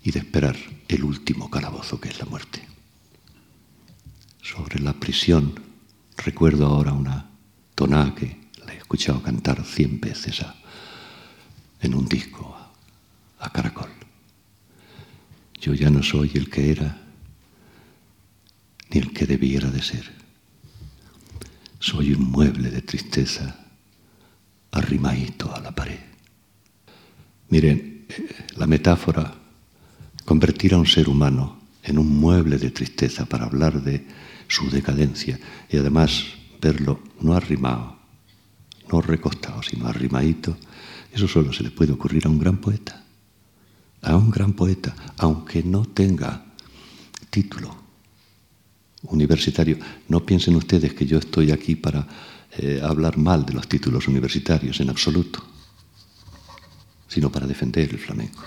[0.04, 0.56] y de esperar
[0.88, 2.68] el último calabozo que es la muerte.
[4.42, 5.60] Sobre la prisión,
[6.18, 7.30] recuerdo ahora una
[7.76, 10.46] toná que la he escuchado cantar cien veces
[11.82, 12.56] en un disco
[13.40, 13.90] a caracol.
[15.60, 16.98] Yo ya no soy el que era
[18.90, 20.12] ni el que debiera de ser.
[21.80, 23.56] Soy un mueble de tristeza
[24.72, 26.13] arrimadito a la pared.
[27.54, 28.08] Miren,
[28.58, 29.32] la metáfora,
[30.26, 34.08] convertir a un ser humano en un mueble de tristeza para hablar de
[34.48, 35.40] su decadencia
[35.70, 36.24] y además
[36.60, 38.00] verlo no arrimado,
[38.92, 40.58] no recostado, sino arrimadito,
[41.14, 43.04] eso solo se le puede ocurrir a un gran poeta,
[44.02, 46.44] a un gran poeta, aunque no tenga
[47.30, 47.70] título
[49.04, 49.78] universitario.
[50.08, 52.08] No piensen ustedes que yo estoy aquí para
[52.58, 55.53] eh, hablar mal de los títulos universitarios en absoluto,
[57.14, 58.44] sino para defender el flamenco.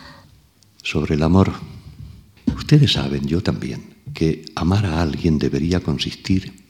[0.83, 1.53] Sobre el amor,
[2.57, 6.65] ustedes saben, yo también, que amar a alguien debería consistir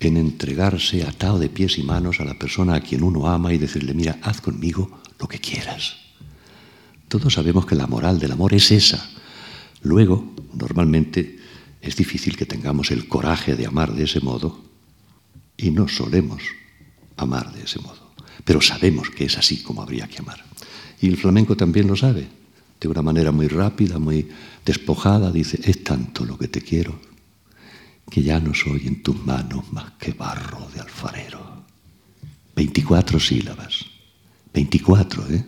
[0.00, 3.58] en entregarse atado de pies y manos a la persona a quien uno ama y
[3.58, 5.96] decirle, mira, haz conmigo lo que quieras.
[7.08, 9.10] Todos sabemos que la moral del amor es esa.
[9.82, 11.38] Luego, normalmente,
[11.82, 14.64] es difícil que tengamos el coraje de amar de ese modo
[15.56, 16.42] y no solemos
[17.16, 18.14] amar de ese modo.
[18.44, 20.47] Pero sabemos que es así como habría que amar.
[21.00, 22.28] Y el flamenco también lo sabe.
[22.80, 24.28] De una manera muy rápida, muy
[24.64, 27.08] despojada, dice, es tanto lo que te quiero
[28.10, 31.64] que ya no soy en tus manos más que barro de alfarero.
[32.56, 33.84] 24 sílabas.
[34.52, 35.44] 24, ¿eh?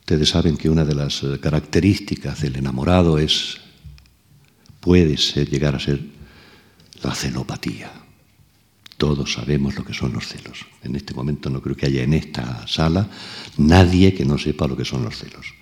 [0.00, 3.58] Ustedes saben que una de las eh, características del enamorado es,
[4.80, 6.00] puede ser, llegar a ser
[7.02, 7.92] la celopatía.
[8.98, 10.66] Todos sabemos lo que son los celos.
[10.82, 13.08] En este momento no creo que haya en esta sala
[13.56, 15.54] nadie que no sepa lo que son los celos.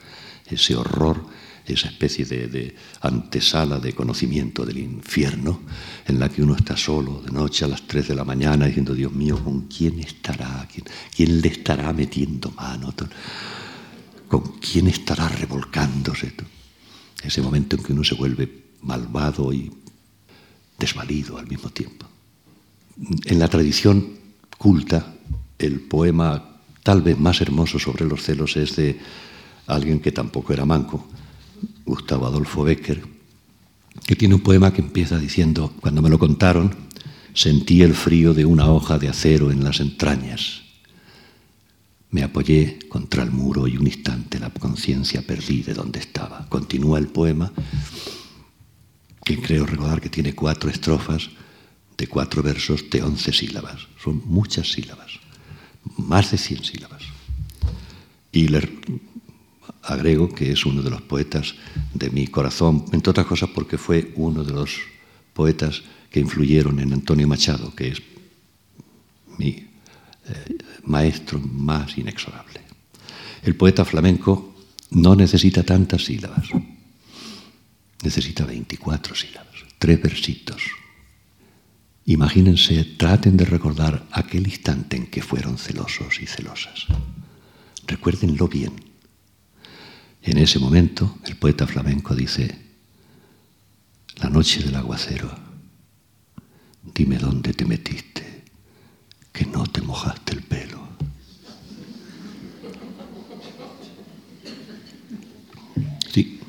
[0.47, 1.24] Ese horror
[1.72, 5.61] esa especie de, antesala de conocimiento del infierno,
[6.07, 8.95] en la que uno está solo de noche a las 3 de la mañana diciendo,
[8.95, 10.68] Dios mío, ¿con quién estará?
[11.14, 12.95] ¿Quién, le estará metiendo mano?
[14.28, 16.32] ¿Con quién estará revolcándose?
[17.22, 19.72] Ese momento en que uno se vuelve malvado y
[20.78, 22.07] desvalido al mismo tiempo.
[22.97, 24.07] En la tradición
[24.57, 25.14] culta,
[25.59, 28.99] el poema tal vez más hermoso sobre los celos es de
[29.66, 31.07] alguien que tampoco era manco,
[31.84, 33.03] Gustavo Adolfo Becker,
[34.07, 36.74] que tiene un poema que empieza diciendo, cuando me lo contaron,
[37.34, 40.62] sentí el frío de una hoja de acero en las entrañas.
[42.11, 46.47] Me apoyé contra el muro y un instante la conciencia perdí de dónde estaba.
[46.49, 47.53] Continúa el poema,
[49.24, 51.28] que creo recordar que tiene cuatro estrofas
[51.97, 53.86] de cuatro versos de once sílabas.
[54.03, 55.18] Son muchas sílabas,
[55.97, 57.03] más de cien sílabas.
[58.32, 58.61] Y le
[59.82, 61.55] agrego que es uno de los poetas
[61.94, 64.76] de mi corazón, entre otras cosas porque fue uno de los
[65.32, 68.03] poetas que influyeron en Antonio Machado, que es
[69.38, 69.68] mi eh,
[70.84, 72.61] maestro más inexorable.
[73.42, 74.55] El poeta flamenco
[74.90, 76.49] no necesita tantas sílabas,
[78.03, 80.62] necesita 24 sílabas, tres versitos.
[82.07, 86.86] Imagínense, traten de recordar aquel instante en que fueron celosos y celosas.
[87.86, 88.86] Recuérdenlo bien
[90.26, 92.52] en ese momento, el poeta flamenco dice,
[94.16, 95.30] la noche del aguacero,
[96.82, 98.42] dime dónde te metiste,
[99.32, 100.80] que no te mojaste el pelo.
[106.12, 106.40] Sí,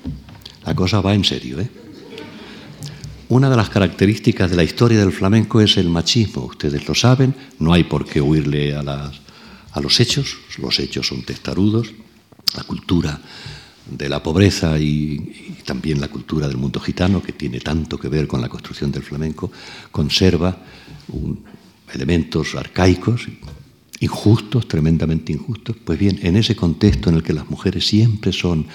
[0.65, 1.69] la cosa va en serio, ¿eh?
[3.29, 7.35] Una de las características de la historia del flamenco es el machismo, ustedes lo saben,
[7.59, 9.11] no hay por qué huirle a,
[9.71, 11.93] a los hechos, los hechos son testarudos,
[12.55, 13.19] la cultura
[13.89, 18.27] de la pobreza y, también la cultura del mundo gitano, que tiene tanto que ver
[18.27, 19.51] con la construcción del flamenco,
[19.91, 20.57] conserva
[21.93, 23.27] elementos arcaicos,
[23.99, 25.75] injustos, tremendamente injustos.
[25.83, 28.67] Pues bien, en ese contexto en el que las mujeres siempre son,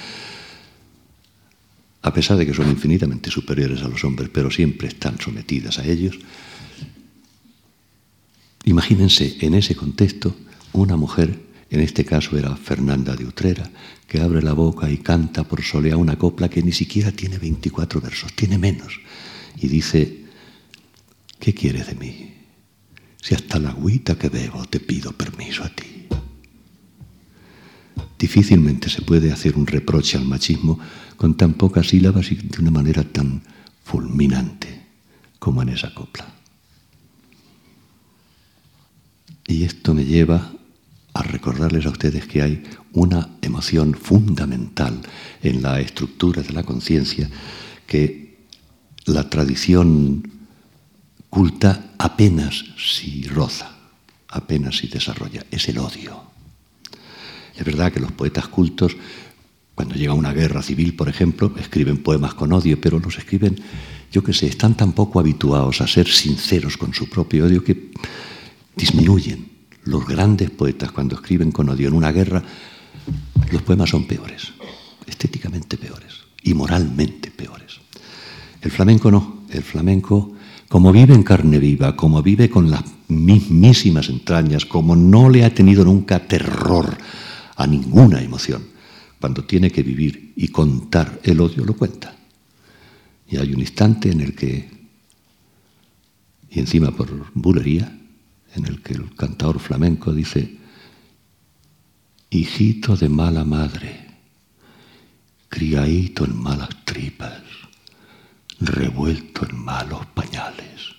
[2.03, 5.85] a pesar de que son infinitamente superiores a los hombres, pero siempre están sometidas a
[5.85, 6.19] ellos,
[8.65, 10.37] imagínense en ese contexto
[10.73, 13.71] una mujer en este caso era Fernanda de Utrera,
[14.07, 17.99] que abre la boca y canta por solea una copla que ni siquiera tiene 24
[17.99, 19.01] versos, tiene menos.
[19.57, 20.27] Y dice,
[21.41, 22.35] ¿qué quieres de mí?
[23.23, 26.09] Si hasta la agüita que bebo te pido permiso a ti.
[28.19, 30.79] Difícilmente se puede hacer un reproche al machismo
[31.23, 33.45] con tan pocas sílabas y de una manera tan
[33.85, 34.87] fulminante
[35.39, 36.27] como en esa copla.
[39.47, 40.51] Y esto me lleva
[41.15, 45.01] a recordarles a ustedes que hay una emoción fundamental
[45.45, 47.31] en la estructura de la conciencia
[47.87, 48.39] que
[49.05, 50.29] la tradición
[51.31, 53.71] culta apenas si roza,
[54.27, 56.21] apenas si desarrolla, es el odio.
[57.55, 58.97] Es verdad que los poetas cultos,
[59.75, 63.57] cuando llega una guerra civil, por ejemplo, escriben poemas con odio, pero los escriben,
[64.11, 67.91] yo que sé, están tan poco habituados a ser sinceros con su propio odio que
[68.77, 69.51] disminuyen
[69.85, 72.43] los grandes poetas, cuando escriben con odio en una guerra,
[73.51, 74.53] los poemas son peores,
[75.07, 76.13] estéticamente peores
[76.43, 77.81] y moralmente peores.
[78.61, 80.33] El flamenco no, el flamenco,
[80.69, 85.53] como vive en carne viva, como vive con las mismísimas entrañas, como no le ha
[85.53, 86.97] tenido nunca terror
[87.57, 88.72] a ninguna emoción,
[89.23, 92.13] cuando tiene que vivir y contar el odio, lo cuenta.
[93.29, 94.69] Y hay un instante en el que,
[96.51, 97.97] y encima por bulería,
[98.57, 100.59] en el que el cantador flamenco dice,
[102.31, 104.09] hijito de mala madre,
[105.49, 107.45] criadito en malas tripas,
[108.59, 110.97] revuelto en malos pañales.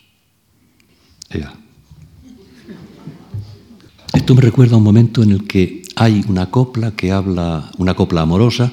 [4.14, 7.94] Esto me recuerda a un momento en el que hay una copla que habla, una
[7.94, 8.72] copla amorosa,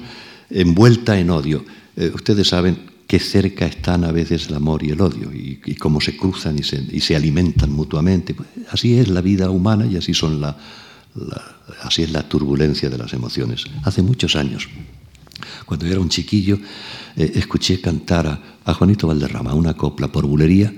[0.51, 1.65] envuelta en odio.
[1.97, 6.01] Eh, ustedes saben qué cerca están a veces el amor y el odio y, cómo
[6.01, 8.35] se cruzan y se, alimentan mutuamente.
[8.35, 10.57] Pues, así es la vida humana y así, son la,
[11.97, 13.65] es la turbulencia de las emociones.
[13.83, 14.69] Hace muchos años,
[15.67, 16.59] cuando yo era un chiquillo,
[17.17, 18.27] eh, escuché cantar
[18.65, 20.73] a, Juanito Valderrama una copla por bulería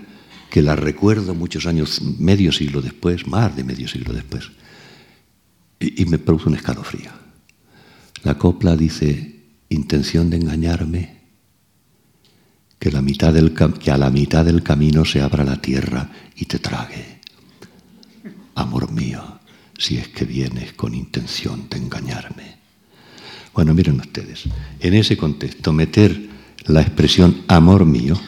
[0.50, 4.50] que la recuerdo muchos años, medio siglo después, más de medio siglo después,
[5.82, 7.10] y, me produjo un escalofrío.
[8.22, 11.22] La copla dice, intención de engañarme,
[12.78, 13.02] que a la
[14.10, 17.20] mitad del camino se abra la tierra y te trague.
[18.54, 19.40] Amor mío,
[19.78, 22.58] si es que vienes con intención de engañarme.
[23.54, 24.44] Bueno, miren ustedes,
[24.80, 26.28] en ese contexto, meter
[26.66, 28.18] la expresión amor mío,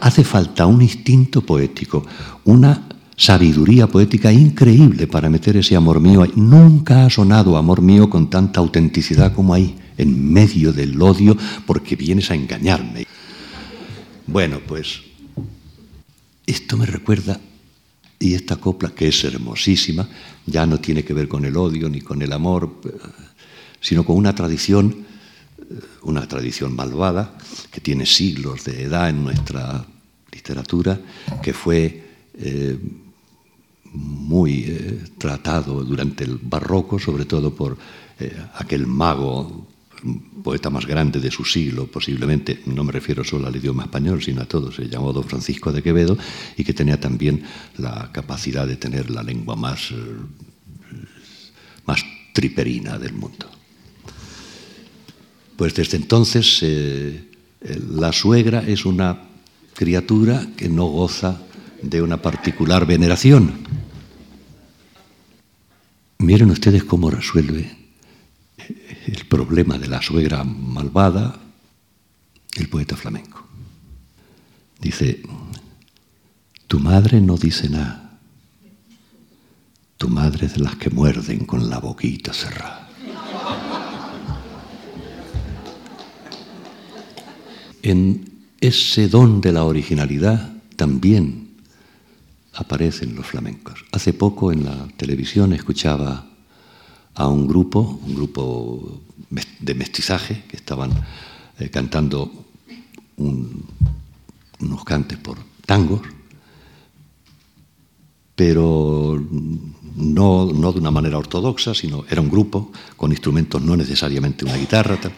[0.00, 2.06] hace falta un instinto poético,
[2.44, 6.32] una sabiduría poética increíble para meter ese amor mío ahí.
[6.36, 11.36] Nunca ha sonado amor mío con tanta autenticidad como ahí, en medio del odio,
[11.66, 13.06] porque vienes a engañarme.
[14.26, 15.02] Bueno, pues
[16.46, 17.40] esto me recuerda,
[18.18, 20.08] y esta copla, que es hermosísima,
[20.46, 22.80] ya no tiene que ver con el odio ni con el amor,
[23.80, 25.04] sino con una tradición,
[26.02, 27.36] una tradición malvada,
[27.70, 29.86] que tiene siglos de edad en nuestra
[30.32, 31.00] literatura,
[31.42, 32.02] que fue
[32.38, 32.78] eh,
[33.94, 37.78] muy eh, tratado durante el barroco, sobre todo por
[38.18, 39.68] eh, aquel mago
[40.42, 44.42] poeta más grande de su siglo, posiblemente, no me refiero solo al idioma español, sino
[44.42, 46.18] a todo, se llamó Don Francisco de Quevedo
[46.56, 47.42] y que tenía también
[47.78, 49.94] la capacidad de tener la lengua más, eh,
[51.86, 53.48] más triperina del mundo.
[55.56, 56.64] Pues desde entonces
[57.90, 59.28] la suegra es una
[59.72, 61.40] criatura que no goza
[61.80, 63.63] de una particular veneración.
[66.18, 67.76] Miren ustedes cómo resuelve
[69.06, 71.38] el problema de la suegra malvada,
[72.56, 73.46] el poeta flamenco.
[74.80, 75.22] Dice,
[76.66, 78.18] tu madre no dice nada,
[79.96, 82.88] tu madre es de las que muerden con la boquita cerrada.
[87.82, 91.43] En ese don de la originalidad también
[92.54, 93.84] aparecen los flamencos.
[93.92, 96.26] Hace poco en la televisión escuchaba
[97.14, 99.00] a un grupo, un grupo
[99.60, 100.90] de mestizaje, que estaban
[101.58, 102.30] eh, cantando
[103.16, 106.02] unos cantes por tangos,
[108.34, 109.22] pero
[109.96, 114.56] no, no, de una manera ortodoxa, sino era un grupo con instrumentos, no necesariamente una
[114.56, 115.00] guitarra.
[115.00, 115.12] Tal.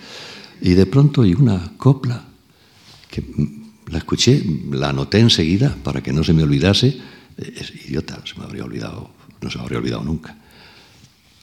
[0.60, 2.24] Y de pronto hay una copla
[3.10, 3.24] que
[3.88, 7.15] la escuché, la anoté enseguida para que no se me olvidase.
[7.36, 9.10] Es idiota, se me habría olvidado,
[9.40, 10.36] no se me habría olvidado nunca.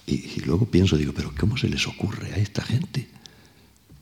[0.05, 3.07] Y, luego pienso, digo, pero ¿cómo se les ocurre a esta gente?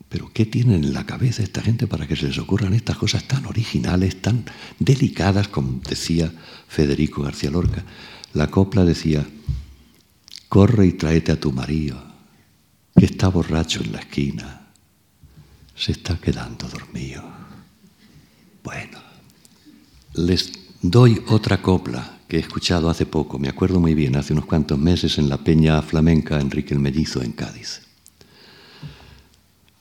[0.08, 3.26] ¿Pero qué tienen en la cabeza esta gente para que se les ocurran estas cosas
[3.28, 4.44] tan originales, tan
[4.78, 6.32] delicadas, como decía
[6.68, 7.84] Federico García Lorca?
[8.34, 9.26] La copla decía,
[10.48, 12.02] corre y tráete a tu marido,
[12.96, 14.66] que está borracho en la esquina,
[15.74, 17.24] se está quedando dormido.
[18.62, 18.98] Bueno,
[20.14, 24.46] les doy otra copla que he escuchado hace poco, me acuerdo muy bien, hace unos
[24.46, 27.82] cuantos meses en la Peña Flamenca Enrique el Mellizo en Cádiz.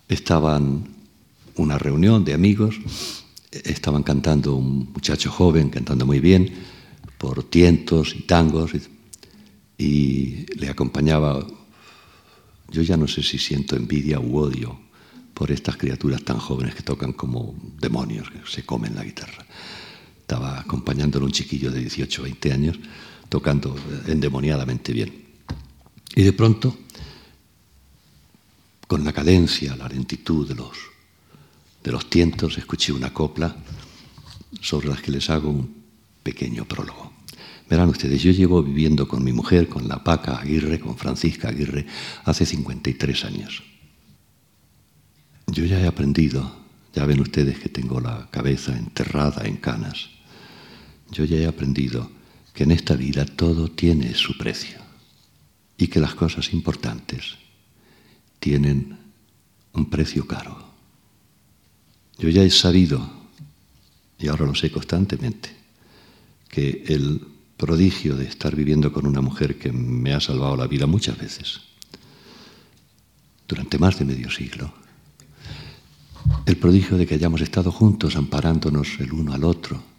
[0.07, 0.85] Estaban
[1.55, 2.75] una reunión de amigos,
[3.51, 6.53] estaban cantando un muchacho joven, cantando muy bien,
[7.17, 8.71] por tientos y tangos,
[9.77, 11.47] y le acompañaba,
[12.69, 14.79] yo ya no sé si siento envidia u odio
[15.33, 19.47] por estas criaturas tan jóvenes que tocan como demonios, que se comen la guitarra
[20.31, 22.79] estaba acompañándolo un chiquillo de 18, 20 años,
[23.27, 23.75] tocando
[24.07, 25.11] endemoniadamente bien.
[26.15, 26.77] Y de pronto,
[28.87, 30.77] con la cadencia, la lentitud de los,
[31.83, 33.53] de los tientos, escuché una copla
[34.61, 35.83] sobre las que les hago un
[36.23, 37.11] pequeño prólogo.
[37.69, 41.87] Verán ustedes, yo llevo viviendo con mi mujer, con la Paca Aguirre, con Francisca Aguirre,
[42.23, 43.63] hace 53 años.
[45.47, 46.55] Yo ya he aprendido,
[46.95, 50.20] ya ven ustedes que tengo la cabeza enterrada en canas,
[51.11, 52.09] yo ya he aprendido
[52.53, 54.79] que en esta vida todo tiene su precio
[55.77, 57.37] y que las cosas importantes
[58.39, 58.97] tienen
[59.73, 60.71] un precio caro.
[62.17, 63.09] Yo ya he sabido,
[64.17, 65.49] y ahora lo sé constantemente,
[66.49, 67.21] que el
[67.57, 71.61] prodigio de estar viviendo con una mujer que me ha salvado la vida muchas veces,
[73.47, 74.73] durante más de medio siglo.
[76.45, 79.90] El prodigio de que hayamos estado juntos, amparándonos el uno al otro,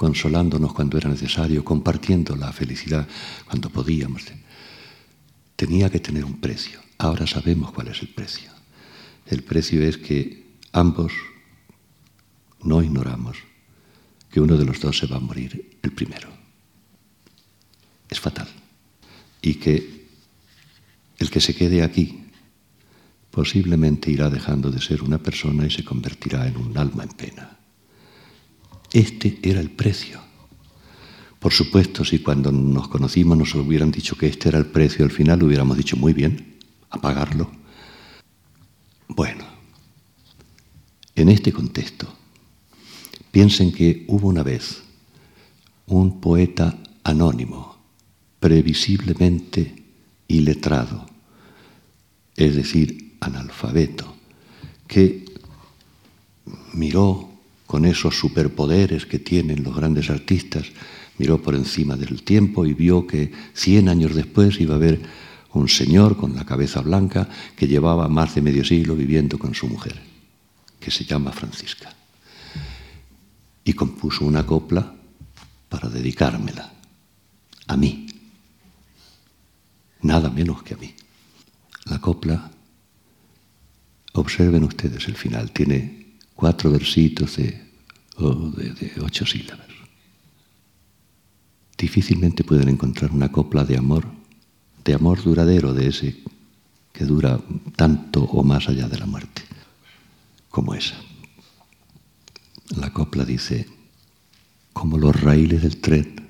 [0.00, 3.06] consolándonos cuando era necesario, compartiendo la felicidad
[3.44, 4.22] cuando podíamos.
[5.56, 6.80] Tenía que tener un precio.
[6.96, 8.50] Ahora sabemos cuál es el precio.
[9.26, 11.12] El precio es que ambos
[12.62, 13.36] no ignoramos
[14.30, 16.30] que uno de los dos se va a morir el primero.
[18.08, 18.48] Es fatal.
[19.42, 20.06] Y que
[21.18, 22.24] el que se quede aquí
[23.30, 27.59] posiblemente irá dejando de ser una persona y se convertirá en un alma en pena.
[28.92, 30.20] Este era el precio.
[31.38, 35.10] Por supuesto, si cuando nos conocimos nos hubieran dicho que este era el precio, al
[35.10, 36.58] final hubiéramos dicho muy bien,
[36.90, 37.50] a pagarlo.
[39.08, 39.44] Bueno,
[41.14, 42.12] en este contexto,
[43.30, 44.82] piensen que hubo una vez
[45.86, 47.78] un poeta anónimo,
[48.38, 49.82] previsiblemente
[50.28, 51.06] iletrado,
[52.36, 54.14] es decir, analfabeto,
[54.86, 55.24] que
[56.72, 57.29] miró
[57.70, 60.66] con esos superpoderes que tienen los grandes artistas,
[61.18, 65.00] miró por encima del tiempo y vio que cien años después iba a haber
[65.52, 69.68] un señor con la cabeza blanca que llevaba más de medio siglo viviendo con su
[69.68, 70.02] mujer,
[70.80, 71.94] que se llama Francisca.
[73.62, 74.92] Y compuso una copla
[75.68, 76.72] para dedicármela,
[77.68, 78.08] a mí,
[80.02, 80.92] nada menos que a mí.
[81.84, 82.50] La copla,
[84.14, 85.99] observen ustedes el final, tiene
[86.40, 87.48] cuatro versitos de,
[88.16, 89.66] de, ocho sílabas.
[91.76, 94.06] Difícilmente pueden encontrar una copla de amor
[94.82, 96.22] de amor duradero, de ese
[96.94, 97.38] que dura
[97.76, 99.42] tanto o más allá de la muerte,
[100.48, 100.96] como esa.
[102.70, 103.68] La copla dice,
[104.72, 106.26] como los raíles del tren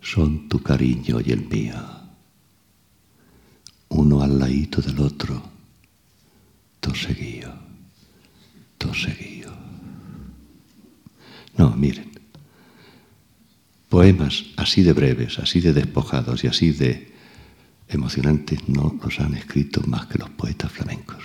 [0.00, 1.76] son tu cariño y el mío,
[3.90, 5.42] uno al ladito del otro,
[6.80, 7.67] todo seguido,
[8.94, 9.52] seguido.
[11.56, 12.08] No, miren,
[13.88, 17.10] Poemas así de breves, así de despojados y así de
[17.88, 21.24] emocionantes no los han escrito más que los poetas flamencos.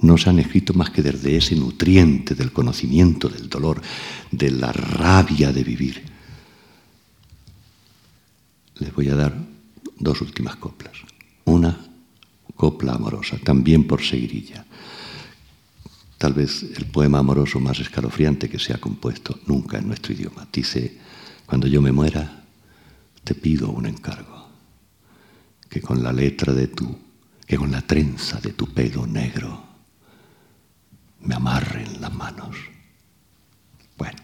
[0.00, 3.82] No se han escrito más que desde ese nutriente del conocimiento, del dolor,
[4.30, 6.02] de la rabia de vivir.
[8.76, 9.36] Les voy a dar
[9.98, 10.94] dos últimas coplas.
[11.44, 11.78] Una
[12.56, 14.64] copla amorosa, también por seguirilla.
[16.18, 20.46] Tal vez el poema amoroso más escalofriante que se ha compuesto nunca en nuestro idioma.
[20.52, 20.98] Dice
[21.46, 22.44] cuando yo me muera,
[23.22, 24.48] te pido un encargo,
[25.68, 26.98] que con la letra de tu,
[27.46, 29.62] que con la trenza de tu pelo negro,
[31.20, 32.56] me amarren las manos.
[33.96, 34.18] Bueno,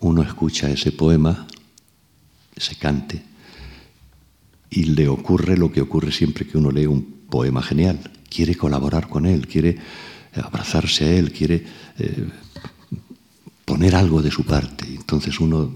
[0.00, 1.46] uno escucha ese poema,
[2.54, 3.22] ese cante,
[4.70, 8.10] y le ocurre lo que ocurre siempre que uno lee un poema genial.
[8.28, 9.78] Quiere colaborar con él, quiere
[10.34, 11.64] abrazarse a él, quiere
[11.98, 12.28] eh,
[13.64, 14.86] poner algo de su parte.
[14.86, 15.70] Entonces uno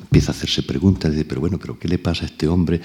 [0.00, 2.80] empieza a hacerse preguntas, dice, pero bueno, pero ¿qué le pasa a este hombre?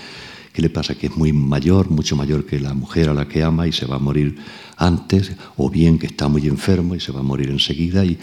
[0.54, 0.96] ¿Qué le pasa?
[0.96, 3.86] Que es muy mayor, mucho mayor que la mujer a la que ama y se
[3.86, 4.38] va a morir
[4.78, 8.18] antes, o bien que está muy enfermo y se va a morir enseguida, y,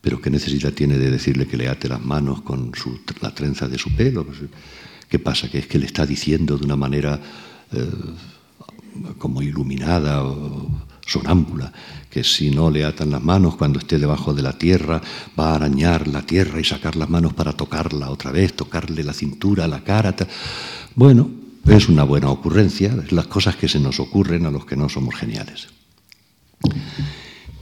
[0.00, 2.72] pero ¿qué necesidad tiene de decirle que le ate las manos con
[3.20, 4.26] la trenza de su pelo?
[4.26, 4.38] Pues,
[5.08, 5.50] ¿Qué pasa?
[5.50, 7.18] Que es que le está diciendo de una manera
[7.72, 7.90] eh,
[9.16, 10.68] como iluminada o
[11.08, 11.72] sonámbula,
[12.10, 15.00] que si no le atan las manos cuando esté debajo de la tierra,
[15.38, 19.14] va a arañar la tierra y sacar las manos para tocarla otra vez, tocarle la
[19.14, 20.14] cintura, la cara.
[20.94, 21.30] Bueno,
[21.66, 24.88] es una buena ocurrencia, es las cosas que se nos ocurren a los que no
[24.88, 25.68] somos geniales.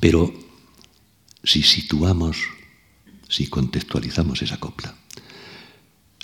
[0.01, 0.35] Pero
[1.43, 2.37] si situamos,
[3.29, 4.95] si contextualizamos esa copla,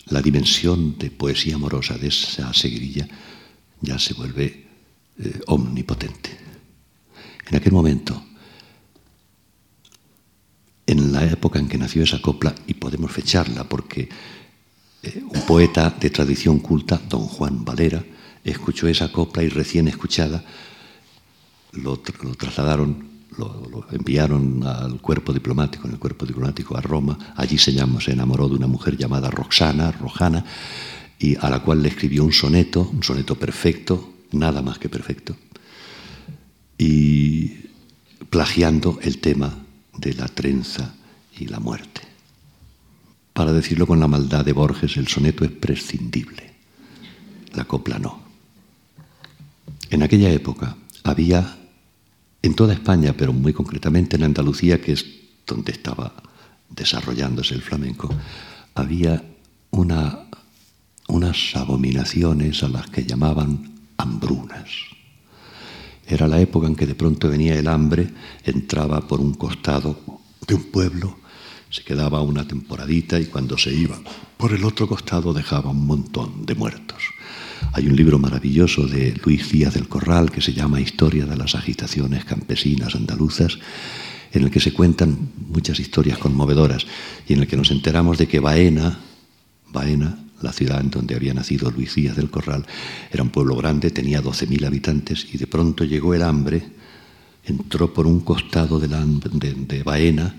[0.06, 3.06] la dimensión de poesía amorosa de esa seguirilla
[3.80, 4.66] ya se vuelve
[5.18, 6.51] eh, omnipotente.
[7.52, 8.24] En aquel momento,
[10.86, 14.08] en la época en que nació esa copla, y podemos fecharla porque
[15.02, 18.02] eh, un poeta de tradición culta, don Juan Valera,
[18.42, 20.42] escuchó esa copla y recién escuchada
[21.72, 27.34] lo, trasladaron, lo, enviaron al cuerpo diplomático, en el cuerpo diplomático a Roma.
[27.36, 30.42] Allí se, llamó, se enamoró de una mujer llamada Roxana, Rojana,
[31.18, 35.36] y a la cual le escribió un soneto, un soneto perfecto, nada más que perfecto
[36.84, 37.68] y
[38.28, 39.54] plagiando el tema
[39.96, 40.92] de la trenza
[41.38, 42.00] y la muerte.
[43.32, 46.52] Para decirlo con la maldad de Borges, el soneto es prescindible,
[47.54, 48.20] la copla no.
[49.90, 51.56] En aquella época había
[52.42, 55.06] en toda España, pero muy concretamente en Andalucía, que es
[55.46, 56.12] donde estaba
[56.68, 58.12] desarrollándose el flamenco,
[58.74, 59.22] había
[59.70, 60.26] una,
[61.06, 64.91] unas abominaciones a las que llamaban hambrunas.
[66.06, 68.08] Era la época en que de pronto venía el hambre,
[68.44, 69.98] entraba por un costado
[70.46, 71.16] de un pueblo,
[71.70, 73.98] se quedaba una temporadita y cuando se iba
[74.36, 77.02] por el otro costado dejaba un montón de muertos.
[77.72, 81.54] Hay un libro maravilloso de Luis Díaz del Corral que se llama Historia de las
[81.54, 83.58] agitaciones campesinas andaluzas,
[84.32, 86.86] en el que se cuentan muchas historias conmovedoras
[87.28, 88.98] y en el que nos enteramos de que Baena,
[89.70, 92.66] Baena, la ciudad en donde había nacido Luis Díaz del Corral,
[93.10, 96.62] era un pueblo grande, tenía 12.000 habitantes y de pronto llegó el hambre,
[97.44, 100.34] entró por un costado de, de Baena,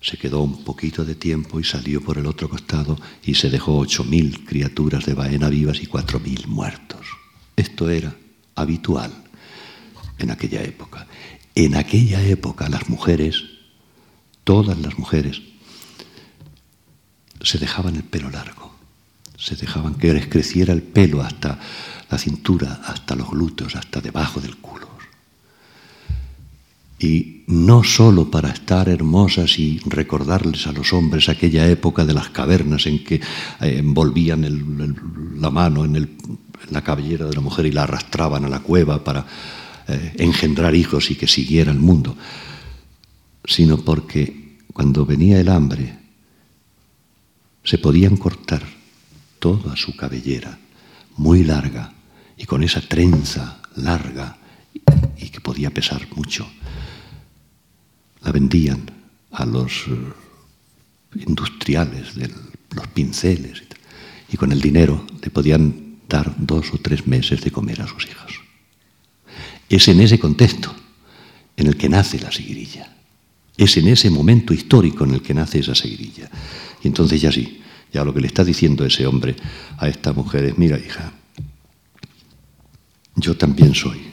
[0.00, 3.76] se quedó un poquito de tiempo y salió por el otro costado y se dejó
[3.76, 7.06] ocho mil criaturas de Baena vivas y cuatro mil muertos.
[7.54, 8.16] Esto era
[8.54, 9.12] habitual
[10.18, 11.06] en aquella época.
[11.54, 13.42] En aquella época las mujeres,
[14.44, 15.42] todas las mujeres,
[17.42, 18.59] se dejaban el pelo largo,
[19.40, 21.58] se dejaban que les creciera el pelo hasta
[22.10, 24.88] la cintura, hasta los glúteos, hasta debajo del culo.
[26.98, 32.28] Y no sólo para estar hermosas y recordarles a los hombres aquella época de las
[32.28, 33.20] cavernas en que eh,
[33.60, 36.18] envolvían la mano en,
[36.68, 39.24] la cabellera de la mujer y la arrastraban a la cueva para
[39.88, 42.14] eh, engendrar hijos y que siguiera el mundo,
[43.46, 45.98] sino porque cuando venía el hambre
[47.64, 48.79] se podían cortar
[49.40, 50.58] toda su cabellera
[51.16, 51.92] muy larga
[52.36, 54.38] y con esa trenza larga
[55.18, 56.48] y que podía pesar mucho
[58.22, 58.90] la vendían
[59.32, 62.30] a los eh, industriales de
[62.72, 63.62] los pinceles
[64.30, 68.06] y con el dinero le podían dar dos o tres meses de comer a sus
[68.06, 68.40] hijos.
[69.68, 70.74] Es en ese contexto
[71.56, 72.96] en el que nace la seguirilla.
[73.56, 76.30] Es en ese momento histórico en el que nace esa seguirilla.
[76.82, 77.60] Y entonces ya sí,
[77.92, 79.36] ya lo que le está diciendo ese hombre
[79.78, 81.12] a esta mujer es, mira hija,
[83.16, 84.10] yo también soy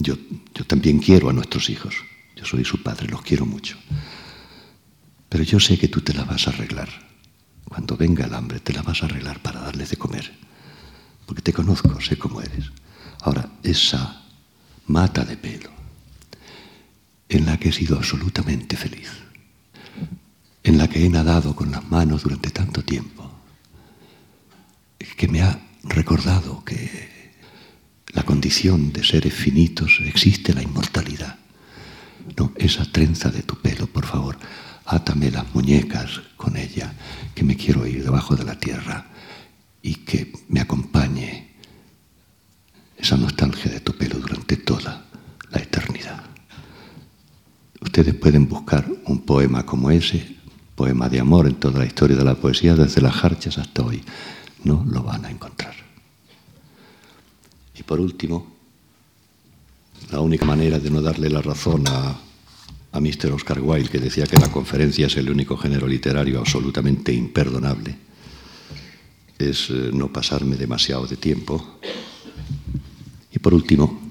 [0.00, 0.16] yo,
[0.66, 1.94] también quiero a nuestros hijos.
[2.34, 3.76] Yo soy su padre, los quiero mucho.
[5.28, 6.88] Pero yo sé que tú te la vas a arreglar.
[7.68, 10.32] Cuando venga el hambre, te la vas a arreglar para darles de comer.
[11.26, 12.72] Porque te conozco, sé cómo eres.
[13.20, 14.24] Ahora, esa
[14.86, 15.70] mata de pelo,
[17.28, 19.10] en la que he sido absolutamente feliz,
[20.62, 23.30] en la que he nadado con las manos durante tanto tiempo,
[25.16, 27.10] que me ha recordado que
[28.12, 31.38] la condición de seres finitos, existe la inmortalidad.
[32.36, 34.38] No, esa trenza de tu pelo, por favor,
[34.86, 36.94] átame las muñecas con ella,
[37.34, 39.06] que me quiero ir debajo de la tierra
[39.82, 41.50] y que me acompañe
[42.96, 45.06] esa nostalgia de tu pelo durante toda
[45.50, 46.24] la eternidad.
[47.80, 50.36] Ustedes pueden buscar un poema como ese,
[50.80, 54.02] poema de amor en toda la historia de la poesía, desde las jarchas hasta hoy.
[54.64, 55.74] No lo van a encontrar.
[57.78, 58.46] Y por último,
[60.10, 62.18] la única manera de no darle la razón a,
[62.92, 63.30] a Mr.
[63.32, 67.98] Oscar Wilde, que decía que la conferencia es el único género literario absolutamente imperdonable,
[69.38, 71.78] es eh, no pasarme demasiado de tiempo.
[73.30, 74.09] Y por último,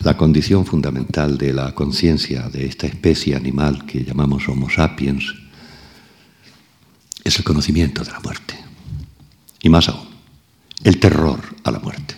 [0.00, 5.34] la condición fundamental de la conciencia de esta especie animal que llamamos Homo sapiens
[7.22, 8.54] es el conocimiento de la muerte.
[9.62, 10.08] Y más aún,
[10.84, 12.14] el terror a la muerte.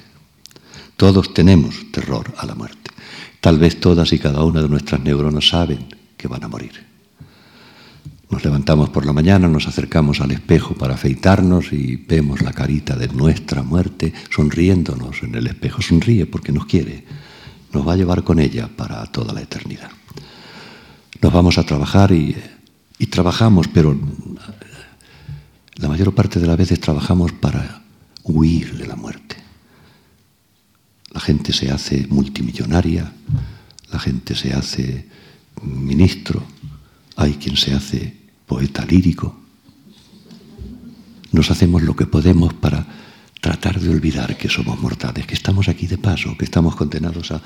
[0.96, 2.92] Todos tenemos terror a la muerte.
[3.40, 6.86] Tal vez todas y cada una de nuestras neuronas saben que van a morir.
[8.30, 12.94] Nos levantamos por la mañana, nos acercamos al espejo para afeitarnos y vemos la carita
[12.94, 15.82] de nuestra muerte sonriéndonos en el espejo.
[15.82, 17.04] Sonríe porque nos quiere.
[17.72, 19.90] Nos va a llevar con ella para toda la eternidad.
[21.20, 22.36] Nos vamos a trabajar y,
[22.98, 23.98] y trabajamos, pero
[25.76, 27.82] la mayor parte de las veces trabajamos para
[28.24, 29.36] huir de la muerte.
[31.10, 33.12] La gente se hace multimillonaria,
[33.90, 35.08] la gente se hace
[35.62, 36.42] ministro,
[37.16, 38.16] hay quien se hace
[38.46, 39.36] poeta lírico.
[41.32, 42.86] Nos hacemos lo que podemos para
[43.42, 47.42] tratar de olvidar que somos mortales, que estamos aquí de paso, que estamos condenados a,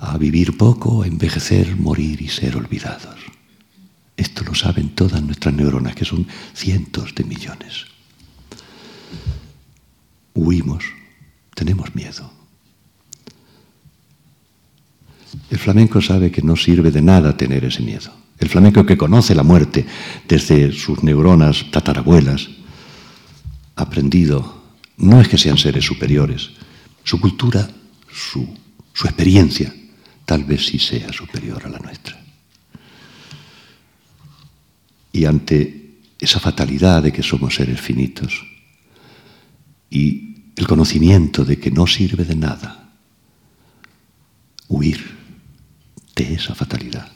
[0.00, 3.20] a vivir poco, a envejecer, morir y ser olvidados.
[4.16, 7.86] Esto lo saben todas nuestras neuronas, que son cientos de millones
[10.38, 10.84] huimos,
[11.54, 12.30] tenemos miedo.
[15.50, 18.10] El flamenco sabe que no sirve de nada tener ese miedo.
[18.38, 19.84] El flamenco que conoce la muerte
[20.26, 22.48] desde sus neuronas tatarabuelas,
[23.74, 24.57] aprendido,
[24.98, 26.50] no es que sean seres superiores,
[27.04, 27.68] su cultura,
[28.12, 28.48] su,
[28.92, 29.74] su experiencia,
[30.24, 32.20] tal vez sí sea superior a la nuestra.
[35.12, 38.44] Y ante esa fatalidad de que somos seres finitos
[39.88, 42.92] y el conocimiento de que no sirve de nada
[44.68, 45.16] huir
[46.14, 47.10] de esa fatalidad,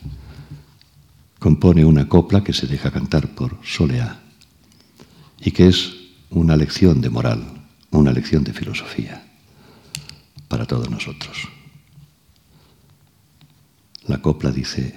[1.39, 4.23] compone una copla que se deja cantar por Soleá
[5.41, 5.93] y que es
[6.31, 7.62] una lección de moral,
[7.93, 9.25] una lección de filosofía
[10.49, 11.49] para todos nosotros.
[14.07, 14.97] La copla dice,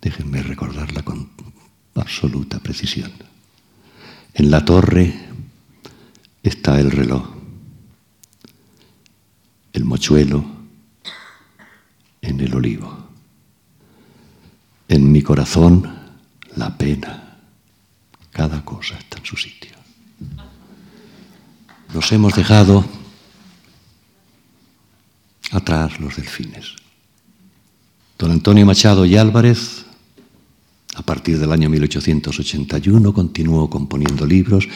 [0.00, 1.30] déjenme recordarla con
[1.94, 3.12] absoluta precisión.
[4.34, 5.14] En la torre
[6.42, 7.28] está el reloj,
[9.72, 10.44] el mochuelo
[12.22, 13.08] en el olivo.
[14.88, 15.92] En mi corazón
[16.56, 17.38] la pena,
[18.30, 19.75] cada cosa está en su sitio.
[21.94, 22.84] Nos hemos dejado
[25.52, 26.74] atrás los delfines.
[28.18, 29.84] Don Antonio Machado y Álvarez,
[30.94, 34.68] a partir del año 1881, continuó componiendo libros.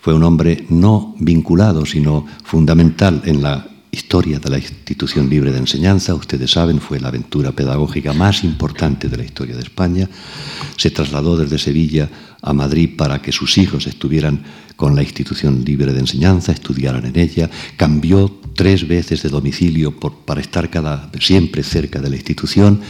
[0.00, 5.58] Fue un hombre no vinculado, sino fundamental en la historia de la institución libre de
[5.58, 6.14] enseñanza.
[6.14, 10.08] Ustedes saben, fue la aventura pedagógica más importante de la historia de España.
[10.76, 12.08] Se trasladó desde Sevilla
[12.42, 14.42] a Madrid para que sus hijos estuvieran
[14.76, 17.50] con la institución libre de enseñanza, estudiaran en ella.
[17.76, 22.80] Cambió tres veces de domicilio para estar cada, siempre cerca de la institución,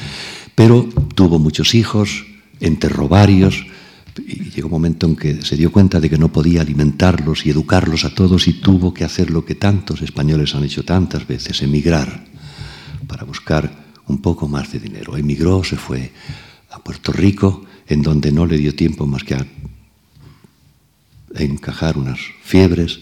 [0.55, 2.27] pero tuvo muchos hijos,
[2.61, 3.67] enterró varios,
[4.27, 7.51] y llegó un momento en que se dio cuenta de que no podía alimentarlos y
[7.51, 11.63] educarlos a todos y tuvo que hacer lo que tantos españoles han hecho tantas veces,
[11.63, 12.27] emigrar
[13.07, 13.71] para buscar
[14.07, 15.17] un poco más de dinero.
[15.17, 16.13] Emigró, se fue
[16.71, 19.47] a Puerto Rico, en donde no le dio tiempo más que a
[21.35, 23.01] encajar unas fiebres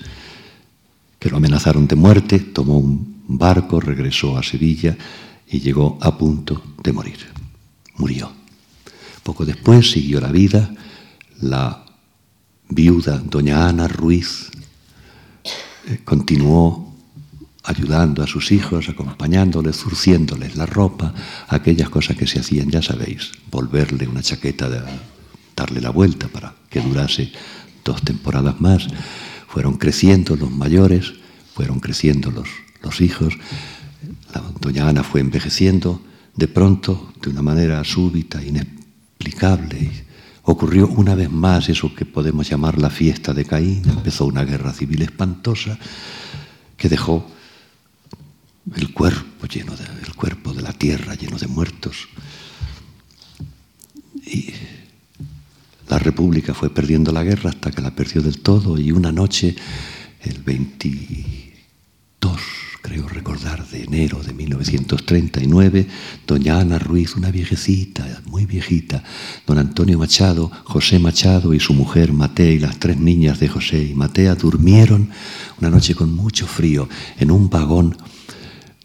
[1.19, 4.97] que lo amenazaron de muerte, tomó un barco, regresó a Sevilla
[5.47, 7.19] y llegó a punto de morir.
[7.97, 8.31] Murió.
[9.23, 10.71] Poco después siguió la vida
[11.41, 11.85] la
[12.69, 14.51] viuda, doña Ana Ruiz,
[15.87, 16.95] eh, continuó
[17.65, 21.15] ayudando a sus hijos, acompañándoles, zurciéndoles la ropa,
[21.49, 24.81] aquellas cosas que se hacían, ya sabéis, volverle una chaqueta, de,
[25.55, 27.33] darle la vuelta para que durase
[27.85, 28.87] dos temporadas más.
[29.49, 31.13] Fueron creciendo los mayores,
[31.55, 32.49] fueron creciendo los,
[32.83, 33.35] los hijos.
[34.35, 36.03] La doña Ana fue envejeciendo
[36.37, 40.08] de pronto, de una manera súbita, inexplicable
[40.51, 44.73] ocurrió una vez más eso que podemos llamar la fiesta de Caín, empezó una guerra
[44.73, 45.79] civil espantosa
[46.75, 47.27] que dejó
[48.75, 49.75] el cuerpo lleno
[50.17, 52.09] cuerpo de la tierra lleno de muertos.
[54.25, 54.53] Y
[55.89, 59.55] la República fue perdiendo la guerra hasta que la perdió del todo y una noche,
[60.23, 62.41] el 22
[62.89, 65.87] creo recordar, de enero de 1939,
[66.27, 69.05] doña Ana Ruiz, una viejecita, muy viejita,
[69.47, 73.83] don Antonio Machado, José Machado y su mujer Matea y las tres niñas de José
[73.83, 75.11] y Matea durmieron
[75.61, 77.95] una noche con mucho frío en un vagón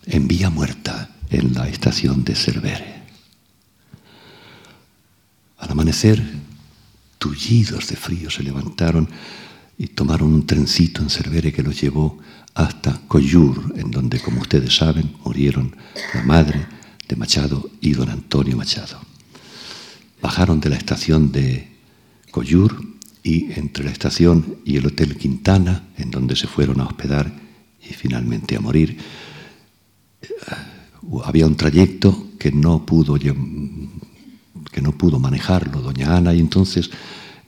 [0.06, 3.04] en Villa Muerta, en la estación de Cervere.
[5.60, 6.22] Al amanecer,
[7.18, 9.08] tullidos de frío se levantaron
[9.78, 12.20] y tomaron un trencito en Cervere que los llevó
[12.54, 15.76] hasta Coyur, en donde, como ustedes saben, murieron
[16.14, 16.66] la madre
[17.08, 19.00] de Machado y don Antonio Machado.
[20.22, 21.68] Bajaron de la estación de
[22.32, 27.32] Coyur y entre la estación y el Hotel Quintana, en donde se fueron a hospedar
[27.82, 28.98] y finalmente a morir,
[30.22, 30.28] eh,
[31.24, 36.90] había un trayecto que no pudo, que no pudo manejarlo doña Ana y entonces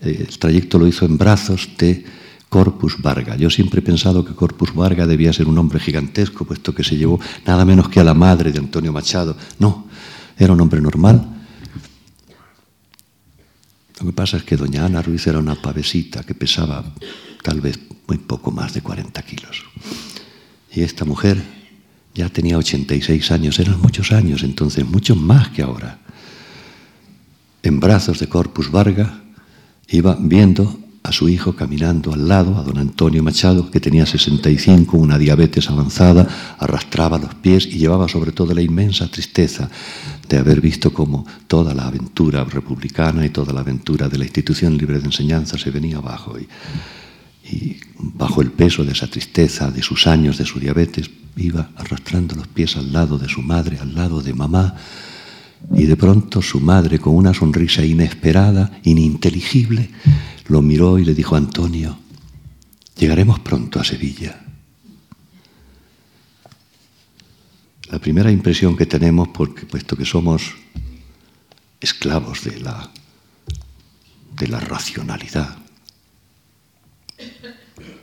[0.01, 2.03] eh, el trayecto lo hizo en brazos de
[2.55, 3.35] Corpus Varga.
[3.35, 6.95] Yo siempre he pensado que Corpus Varga debía ser un hombre gigantesco, puesto que se
[6.95, 9.35] llevó nada menos que a la madre de Antonio Machado.
[9.59, 9.89] No,
[10.37, 11.35] era un hombre normal.
[13.99, 16.81] Lo que pasa es que doña Ana Ruiz era una pavesita que pesaba
[17.43, 17.77] tal vez
[18.07, 19.65] muy poco más de 40 kilos.
[20.71, 21.43] Y esta mujer
[22.13, 25.99] ya tenía 86 años, eran muchos años entonces, muchos más que ahora.
[27.63, 29.23] En brazos de Corpus Varga
[29.89, 34.97] iba viendo a su hijo caminando al lado, a don Antonio Machado, que tenía 65,
[34.97, 36.27] una diabetes avanzada,
[36.57, 39.69] arrastraba los pies y llevaba sobre todo la inmensa tristeza
[40.27, 44.77] de haber visto cómo toda la aventura republicana y toda la aventura de la institución
[44.77, 46.39] libre de enseñanza se venía abajo.
[46.39, 46.47] Y,
[47.55, 52.33] y bajo el peso de esa tristeza, de sus años, de su diabetes, iba arrastrando
[52.33, 54.75] los pies al lado de su madre, al lado de mamá,
[55.73, 59.89] y de pronto su madre, con una sonrisa inesperada, ininteligible,
[60.47, 61.97] lo miró y le dijo, Antonio,
[62.97, 64.41] llegaremos pronto a Sevilla.
[67.89, 70.55] La primera impresión que tenemos, puesto que somos
[71.79, 72.91] esclavos de la
[74.37, 75.57] de la racionalidad,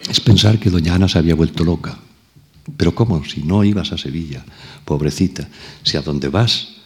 [0.08, 1.98] es pensar que doña Ana se había vuelto loca.
[2.76, 3.24] Pero ¿cómo?
[3.24, 4.44] Si no ibas a Sevilla,
[4.84, 5.48] pobrecita,
[5.82, 6.81] si a donde vas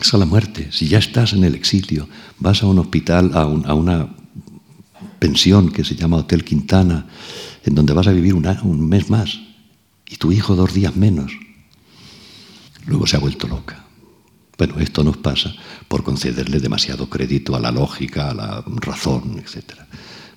[0.00, 2.08] es a la muerte, si ya estás en el exilio,
[2.38, 4.14] vas a un hospital, a, una
[5.18, 7.06] pensión que se llama Hotel Quintana,
[7.64, 9.40] en donde vas a vivir un mes más,
[10.08, 11.32] y tu hijo dos días menos.
[12.86, 13.84] Luego se ha vuelto loca.
[14.56, 15.54] Bueno, esto nos pasa
[15.88, 19.80] por concederle demasiado crédito a la lógica, a la razón, etc.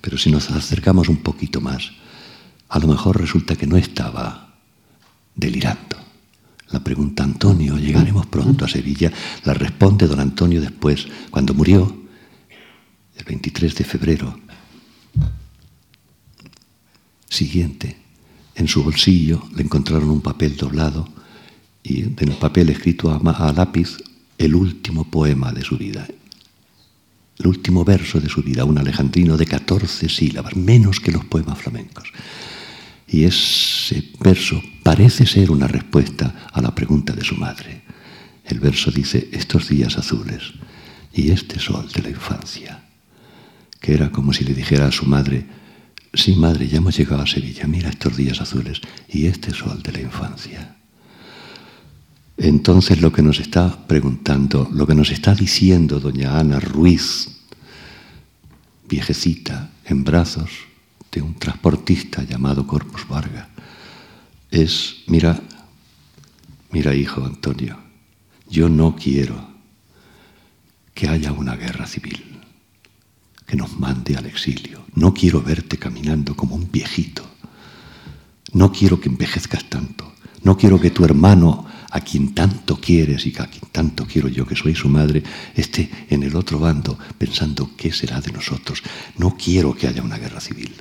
[0.00, 1.92] Pero si nos acercamos un poquito más,
[2.68, 4.54] a lo mejor resulta que no estaba
[5.34, 5.99] delirando.
[6.70, 9.12] La pregunta Antonio, ¿llegaremos pronto a Sevilla?
[9.44, 12.00] La responde don Antonio después, cuando murió,
[13.16, 14.40] el 23 de febrero.
[17.28, 17.96] Siguiente,
[18.54, 21.08] en su bolsillo le encontraron un papel doblado
[21.82, 23.96] y en el papel escrito a, lápiz
[24.38, 26.06] el último poema de su vida,
[27.38, 31.58] el último verso de su vida, un alejandrino de 14 sílabas, menos que los poemas
[31.58, 32.12] flamencos.
[33.10, 37.82] Y ese verso parece ser una respuesta a la pregunta de su madre.
[38.44, 40.52] El verso dice, estos días azules
[41.12, 42.84] y este sol de la infancia,
[43.80, 45.44] que era como si le dijera a su madre,
[46.14, 49.92] sí madre, ya hemos llegado a Sevilla, mira estos días azules y este sol de
[49.92, 50.76] la infancia.
[52.36, 57.28] Entonces lo que nos está preguntando, lo que nos está diciendo doña Ana Ruiz,
[58.88, 60.69] viejecita, en brazos
[61.10, 63.48] de un transportista llamado Corpus Vargas,
[64.50, 65.40] es, mira,
[66.70, 67.78] mira hijo Antonio,
[68.48, 69.48] yo no quiero
[70.94, 72.22] que haya una guerra civil,
[73.46, 74.84] que nos mande al exilio.
[74.94, 77.28] No quiero verte caminando como un viejito.
[78.52, 80.12] No quiero que envejezcas tanto.
[80.42, 84.46] No quiero que tu hermano a quien tanto quieres y a quien tanto quiero yo,
[84.46, 85.22] que soy su madre,
[85.54, 88.82] esté en el otro bando pensando qué será de nosotros.
[89.18, 90.74] No quiero que haya una guerra civil.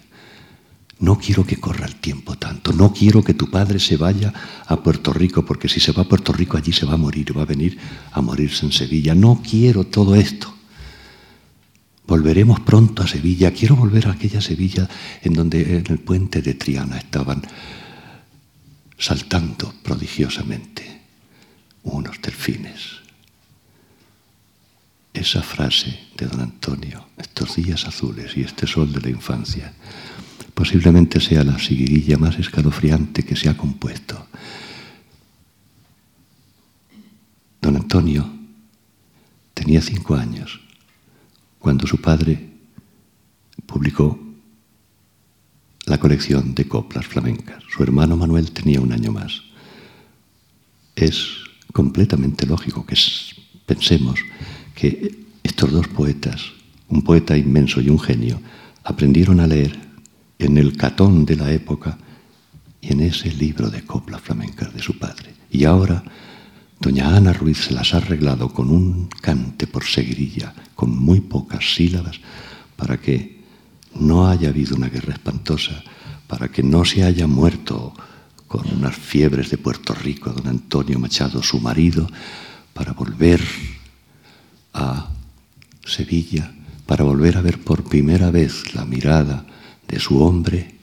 [1.00, 2.74] No quiero que corra el tiempo tanto.
[2.74, 4.34] No quiero que tu padre se vaya
[4.68, 7.36] a Puerto Rico, porque si se va a Puerto Rico allí se va a morir,
[7.38, 7.78] va a venir
[8.12, 9.16] a morirse en Sevilla.
[9.16, 10.54] No quiero todo esto.
[12.06, 13.52] Volveremos pronto a Sevilla.
[13.52, 14.90] Quiero volver a aquella Sevilla
[15.22, 17.44] en donde en el puente de Triana estaban
[18.98, 21.02] saltando prodigiosamente
[21.84, 23.00] unos delfines.
[25.14, 29.74] Esa frase de don Antonio, estos días azules y este sol de la infancia,
[30.60, 34.28] posiblemente sea la seguidilla más escalofriante que se ha compuesto.
[37.62, 38.30] Don Antonio
[39.54, 40.60] tenía cinco años
[41.60, 42.50] cuando su padre
[43.66, 44.20] publicó
[45.86, 47.64] la colección de coplas flamencas.
[47.70, 49.42] Su hermano Manuel tenía un año más.
[50.94, 51.38] Es
[51.72, 52.98] completamente lógico que
[53.66, 54.20] pensemos
[54.76, 56.52] que estos dos poetas,
[56.90, 58.42] un poeta inmenso y un genio,
[58.84, 59.89] aprendieron a leer
[60.40, 61.98] en el catón de la época
[62.82, 65.36] y en ese libro de coplas flamencas de su padre.
[65.52, 66.02] Y ahora
[66.80, 71.76] doña Ana Ruiz se las ha arreglado con un cante por seguirilla, con muy pocas
[71.76, 72.20] sílabas,
[72.78, 73.44] para que
[74.00, 75.84] no haya habido una guerra espantosa,
[76.28, 77.94] para que no se haya muerto
[78.48, 82.08] con unas fiebres de Puerto Rico, don Antonio Machado, su marido,
[82.74, 83.42] para volver
[84.74, 85.10] a
[85.86, 86.52] Sevilla,
[86.86, 89.46] para volver a ver por primera vez la mirada
[89.90, 90.76] de su hombre,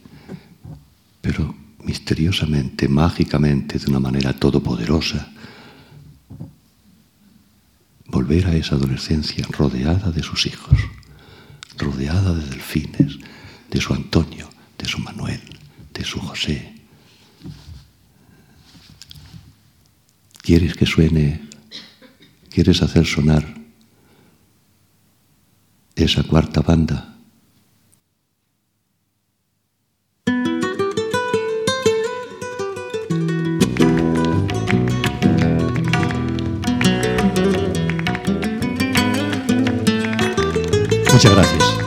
[1.21, 1.55] pero
[1.85, 5.33] misteriosamente, mágicamente, de una manera todopoderosa,
[8.09, 10.79] volver a esa adolescencia rodeada de sus hijos,
[11.79, 13.19] rodeada de delfines,
[13.71, 15.41] de su Antonio, de su Manuel,
[15.95, 16.77] de su José,
[20.47, 21.41] ¿Quieres que suene?
[22.51, 23.45] ¿Quieres hacer sonar
[25.97, 27.16] esa cuarta banda?
[41.17, 41.86] Muchas gracias.